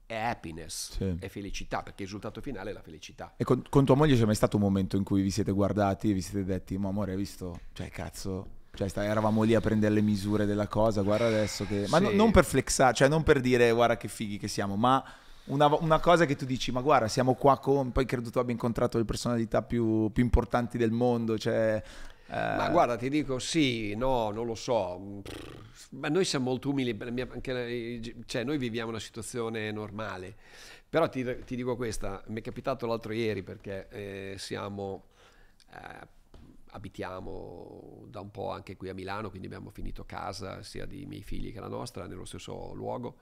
[0.05, 1.15] è happiness, sì.
[1.17, 3.35] è felicità, perché il risultato finale è la felicità.
[3.37, 6.09] E con, con, tua moglie c'è mai stato un momento in cui vi siete guardati
[6.09, 7.61] e vi siete detti, ma amore, hai visto?
[7.71, 8.59] Cioè, cazzo...
[8.73, 11.85] Cioè, sta, eravamo lì a prendere le misure della cosa, guarda adesso che...
[11.89, 12.03] Ma sì.
[12.03, 15.03] no, non per flexare, cioè non per dire guarda che fighi che siamo, ma
[15.45, 17.91] una, una, cosa che tu dici, ma guarda, siamo qua con.
[17.91, 21.37] Poi credo tu abbia incontrato le personalità più, più importanti del mondo.
[21.37, 21.81] Cioè,
[22.27, 22.55] eh...
[22.55, 25.21] Ma guarda, ti dico sì, no, non lo so.
[25.91, 30.35] Ma noi siamo molto umili, anche, cioè noi viviamo una situazione normale.
[30.87, 35.05] Però ti, ti dico questa, mi è capitato l'altro ieri perché eh, siamo.
[35.73, 36.19] Eh,
[36.73, 41.21] abitiamo da un po' anche qui a Milano, quindi abbiamo finito casa sia dei miei
[41.21, 43.17] figli che la nostra nello stesso luogo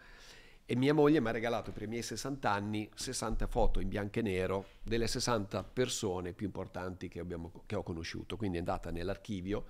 [0.72, 4.20] e mia moglie mi ha regalato per i miei 60 anni 60 foto in bianco
[4.20, 8.38] e nero delle 60 persone più importanti che, abbiamo, che ho conosciuto.
[8.38, 9.66] Quindi è andata nell'archivio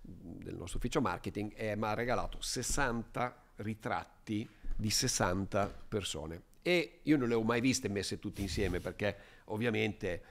[0.00, 6.42] del nostro ufficio marketing e mi ha regalato 60 ritratti di 60 persone.
[6.62, 10.22] E io non le ho mai viste messe tutte insieme perché ovviamente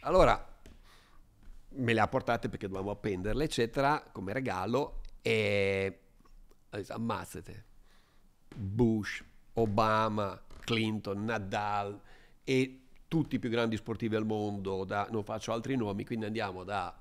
[0.00, 0.58] allora
[1.72, 5.98] me le ha portate perché dovevamo appenderle eccetera come regalo e
[6.70, 7.64] ammazzate.
[8.52, 9.22] Bush,
[9.54, 12.00] Obama, Clinton, Nadal
[12.44, 16.62] e tutti i più grandi sportivi al mondo, da, non faccio altri nomi, quindi andiamo
[16.62, 16.96] da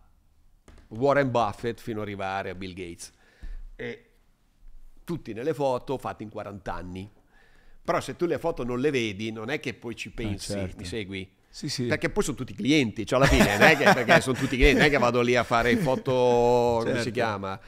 [0.89, 3.11] Warren Buffett fino ad arrivare a Bill Gates.
[3.75, 4.05] E
[5.03, 7.11] tutti nelle foto fatte in 40 anni.
[7.83, 10.55] Però se tu le foto non le vedi, non è che poi ci pensi, eh
[10.55, 10.77] certo.
[10.77, 11.31] mi segui?
[11.49, 11.85] Sì, sì.
[11.85, 14.77] Perché poi sono tutti clienti, cioè alla fine, non è che, perché sono tutti clienti,
[14.77, 16.83] non è che vado lì a fare foto, certo.
[16.83, 17.11] come si certo.
[17.11, 17.59] chiama?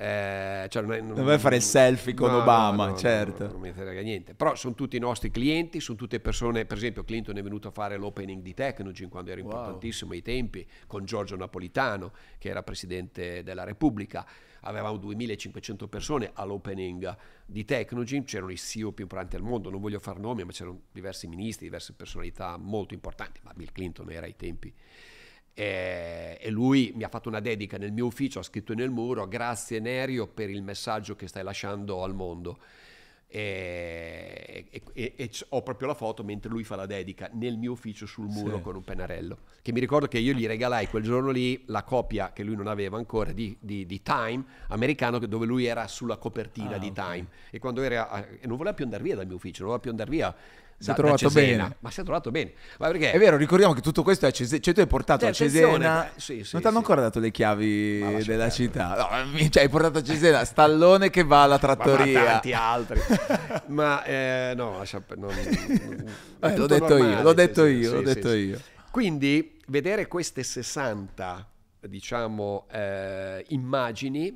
[0.00, 3.48] Eh, cioè non, non, non fare il selfie con no, Obama, no, no, certo.
[3.48, 4.32] non mi frega niente.
[4.32, 7.70] Però sono tutti i nostri clienti, sono tutte persone, per esempio Clinton è venuto a
[7.70, 10.16] fare l'opening di Technology quando era importantissimo wow.
[10.16, 14.26] ai tempi, con Giorgio Napolitano, che era presidente della Repubblica.
[14.60, 17.14] Avevamo 2500 persone all'opening
[17.44, 20.80] di Technology, c'erano i CEO più importanti al mondo, non voglio fare nomi, ma c'erano
[20.92, 24.72] diversi ministri, diverse personalità molto importanti, ma Bill Clinton era ai tempi
[25.54, 29.26] e, e, lui mi ha fatto una dedica nel mio ufficio, ha scritto nel muro
[29.26, 32.58] grazie Nerio per il messaggio che stai lasciando al mondo.
[33.32, 38.04] E, e, e, ho proprio la foto mentre lui fa la dedica nel mio ufficio
[38.04, 38.62] sul muro sì.
[38.62, 42.32] con un pennarello che mi ricordo che io gli regalai quel giorno lì la copia
[42.32, 46.74] che lui non aveva ancora di, di, di Time americano dove lui era sulla copertina
[46.74, 47.18] ah, di okay.
[47.18, 49.80] Time e quando era e non voleva più andare via dal mio ufficio non voleva
[49.80, 50.36] più andare via
[50.80, 51.76] si è trovato bene.
[51.80, 52.54] Ma si è trovato bene.
[52.78, 53.12] Ma perché?
[53.12, 54.62] È vero, ricordiamo che tutto questo è a Cesena.
[54.62, 56.06] Cioè, tu hai portato cioè, a Cesena.
[56.06, 56.76] Eh, sì, sì, non ti hanno sì.
[56.76, 58.96] ancora dato le chiavi della città.
[58.96, 62.20] No, cioè, hai portato a Cesena Stallone che va alla trattoria.
[62.20, 63.00] Ma, tanti altri.
[63.68, 68.32] ma eh, no, lascia, non, eh, l'ho detto normale, io, l'ho detto io, l'ho detto
[68.32, 68.60] io.
[68.90, 71.46] Quindi, vedere queste 60,
[71.80, 74.28] diciamo, eh, immagini,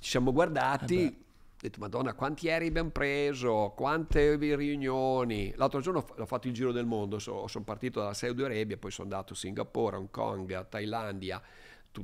[0.00, 1.26] ci siamo guardati eh
[1.58, 5.52] ho detto, madonna, quanti aerei abbiamo preso, quante riunioni.
[5.56, 8.92] L'altro giorno ho fatto il giro del mondo, so, sono partito dalla Saudi Arabia, poi
[8.92, 11.42] sono andato a Singapore, Hong Kong, Thailandia,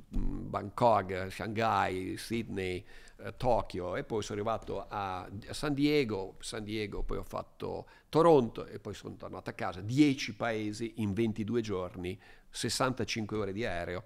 [0.08, 2.84] Bangkok, Shanghai, Sydney,
[3.18, 8.66] eh, Tokyo e poi sono arrivato a, San Diego, San Diego, poi ho fatto Toronto
[8.66, 9.80] e poi sono tornato a casa.
[9.80, 12.20] 10 paesi in 22 giorni,
[12.50, 14.02] 65 ore di aereo,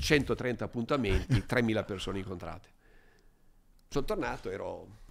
[0.00, 2.74] 130 appuntamenti, 3.000 persone incontrate
[3.88, 5.04] sono tornato, ero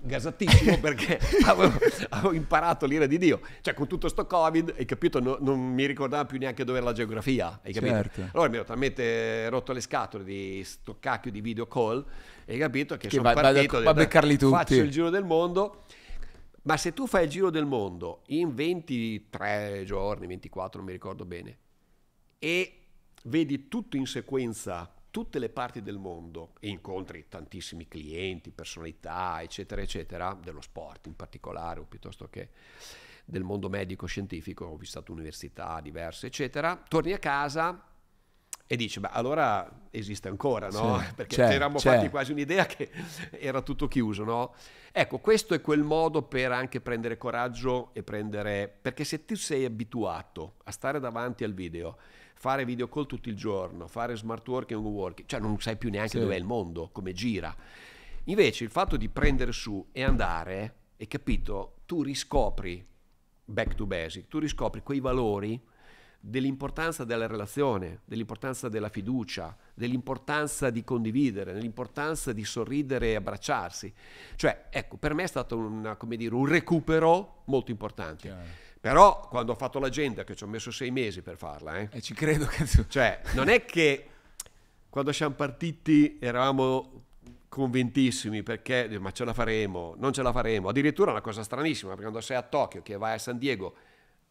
[0.00, 1.78] gasatissimo perché avevo,
[2.10, 3.40] avevo, imparato l'ira di Dio.
[3.60, 6.86] Cioè, con tutto sto Covid, hai capito, no, non mi ricordavo più neanche dove era
[6.86, 7.94] la geografia, hai capito?
[7.94, 8.28] Certo.
[8.32, 12.04] Allora mi ero talmente rotto le scatole di sto cacchio di video call,
[12.46, 14.54] hai capito, che, che sono va, partito, va, va beccarli tutti.
[14.54, 15.84] faccio il giro del mondo.
[16.62, 21.24] Ma se tu fai il giro del mondo in 23 giorni, 24, non mi ricordo
[21.24, 21.56] bene,
[22.38, 22.80] e
[23.24, 29.82] vedi tutto in sequenza tutte le parti del mondo e incontri tantissimi clienti, personalità, eccetera,
[29.82, 32.50] eccetera, dello sport in particolare o piuttosto che
[33.24, 37.84] del mondo medico-scientifico, ho visitato università diverse, eccetera, torni a casa
[38.64, 41.00] e dici, beh, allora esiste ancora, no?
[41.00, 42.88] Sì, Perché ci eravamo fatti quasi un'idea che
[43.32, 44.54] era tutto chiuso, no?
[44.92, 48.68] Ecco, questo è quel modo per anche prendere coraggio e prendere...
[48.68, 51.96] Perché se tu sei abituato a stare davanti al video
[52.38, 55.90] fare video call tutto il giorno, fare smart working o working, cioè non sai più
[55.90, 56.20] neanche sì.
[56.20, 57.54] dov'è il mondo, come gira.
[58.24, 62.86] Invece il fatto di prendere su e andare, hai capito, tu riscopri,
[63.44, 65.60] back to basic, tu riscopri quei valori
[66.20, 73.92] dell'importanza della relazione, dell'importanza della fiducia, dell'importanza di condividere, dell'importanza di sorridere e abbracciarsi.
[74.36, 78.28] Cioè, ecco, per me è stato una, dire, un recupero molto importante.
[78.28, 78.66] Chiaro.
[78.88, 82.00] Però quando ho fatto l'agenda, che ci ho messo sei mesi per farla, eh, e
[82.00, 84.08] ci credo che Cioè, non è che
[84.88, 87.04] quando siamo partiti eravamo
[87.48, 90.68] convintissimi perché ma ce la faremo, non ce la faremo.
[90.68, 93.74] Addirittura una cosa stranissima, perché quando sei a Tokyo, che vai a San Diego,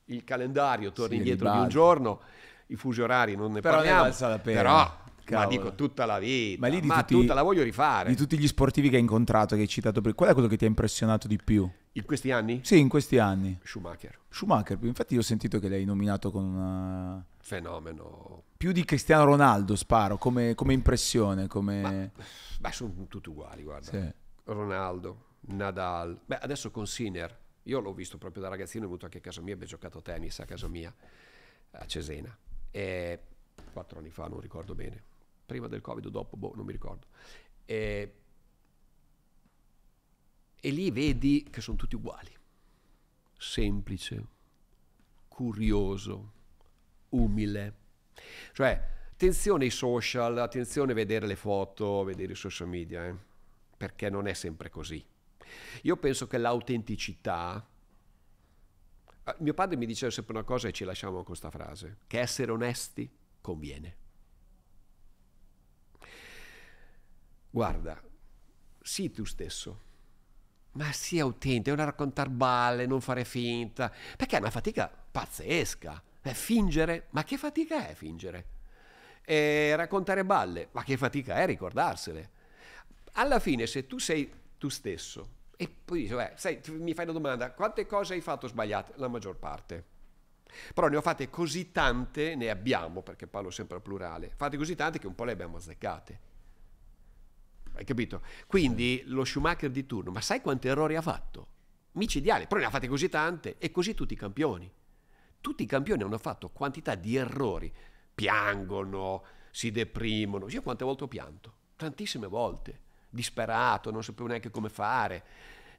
[0.05, 2.21] il calendario torna sì, indietro di un giorno,
[2.67, 4.05] i fusi orari non ne però parliamo.
[4.05, 5.45] Ne però Cavolo.
[5.45, 8.09] Ma dico tutta la vita, ma, lì di ma tutti, tutta la voglio rifare.
[8.09, 10.55] Di tutti gli sportivi che hai incontrato, che hai citato prima, qual è quello che
[10.55, 11.69] ti ha impressionato di più?
[11.91, 12.61] In questi anni?
[12.63, 13.59] Sì, in questi anni.
[13.61, 14.19] Schumacher.
[14.29, 17.25] Schumacher, infatti io ho sentito che l'hai nominato con una...
[17.39, 18.43] Fenomeno.
[18.55, 21.81] Più di Cristiano Ronaldo, sparo, come, come impressione, come...
[21.81, 22.23] Ma,
[22.61, 23.91] beh, sono tutti uguali, guarda.
[23.91, 24.13] Sì.
[24.45, 27.37] Ronaldo, Nadal, beh, adesso con Sinner.
[27.63, 30.01] Io l'ho visto proprio da ragazzino, è venuto anche a casa mia, abbiamo giocato a
[30.01, 30.93] tennis a casa mia,
[31.71, 32.33] a Cesena.
[32.71, 33.19] E
[33.73, 35.06] quattro anni fa, non ricordo bene
[35.47, 37.07] prima del Covid o dopo, boh, non mi ricordo.
[37.65, 38.13] E,
[40.59, 42.31] e lì vedi che sono tutti uguali.
[43.37, 44.25] Semplice,
[45.27, 46.31] curioso,
[47.09, 47.75] umile.
[48.51, 53.05] Cioè, attenzione ai social, attenzione a vedere le foto, vedere i social media.
[53.05, 53.15] Eh.
[53.77, 55.03] perché non è sempre così.
[55.83, 57.65] Io penso che l'autenticità...
[59.23, 62.19] Ah, mio padre mi diceva sempre una cosa e ci lasciamo con questa frase, che
[62.19, 63.09] essere onesti
[63.39, 64.05] conviene.
[67.57, 67.99] Guarda,
[68.83, 69.81] sii tu stesso,
[70.73, 76.03] ma sii autentico, non raccontare balle, non fare finta, perché è una fatica pazzesca.
[76.21, 78.45] È fingere, ma che fatica è fingere?
[79.25, 82.29] E raccontare balle, ma che fatica è ricordarsele?
[83.13, 85.27] Alla fine, se tu sei tu stesso
[85.57, 88.93] e poi dici, beh, sai, mi fai una domanda, quante cose hai fatto sbagliate?
[88.97, 89.83] La maggior parte.
[90.75, 94.75] Però ne ho fatte così tante, ne abbiamo, perché parlo sempre al plurale, fatte così
[94.75, 96.35] tante che un po' le abbiamo azzeccate.
[97.77, 98.21] Hai capito?
[98.47, 101.47] Quindi lo Schumacher di turno, ma sai quanti errori ha fatto?
[101.93, 104.71] Micidiali, però ne ha fatte così tante e così tutti i campioni.
[105.39, 107.71] Tutti i campioni hanno fatto quantità di errori,
[108.13, 110.49] piangono, si deprimono.
[110.49, 111.53] Io quante volte ho pianto?
[111.75, 112.79] Tantissime volte,
[113.09, 115.23] disperato, non sapevo neanche come fare.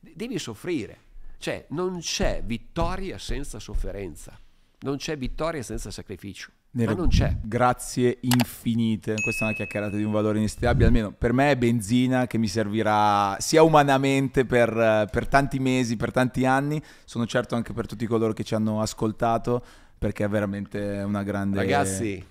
[0.01, 1.07] Devi soffrire.
[1.39, 4.37] Cioè, non c'è vittoria senza sofferenza,
[4.81, 6.51] non c'è vittoria senza sacrificio.
[6.71, 7.37] Nero, ma non c'è.
[7.43, 9.15] Grazie infinite.
[9.21, 10.87] Questa è una chiacchierata di un valore inestimabile.
[10.87, 16.13] Almeno per me è benzina che mi servirà sia umanamente per, per, tanti mesi, per
[16.13, 16.81] tanti anni.
[17.05, 19.65] Sono certo anche per tutti coloro che ci hanno ascoltato,
[19.97, 21.57] perché è veramente una grande.
[21.57, 22.25] Ragazzi,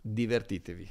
[0.00, 0.90] divertitevi.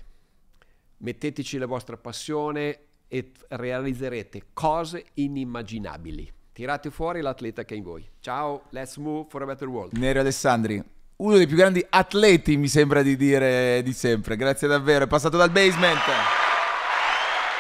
[0.98, 6.32] Metteteci la vostra passione e realizzerete cose inimmaginabili.
[6.54, 8.08] Tirate fuori l'atleta che è in voi.
[8.20, 9.98] Ciao, let's move for a better world.
[9.98, 10.84] Nero Alessandri,
[11.22, 14.36] uno dei più grandi atleti, mi sembra di dire di sempre.
[14.36, 16.51] Grazie davvero, è passato dal basement.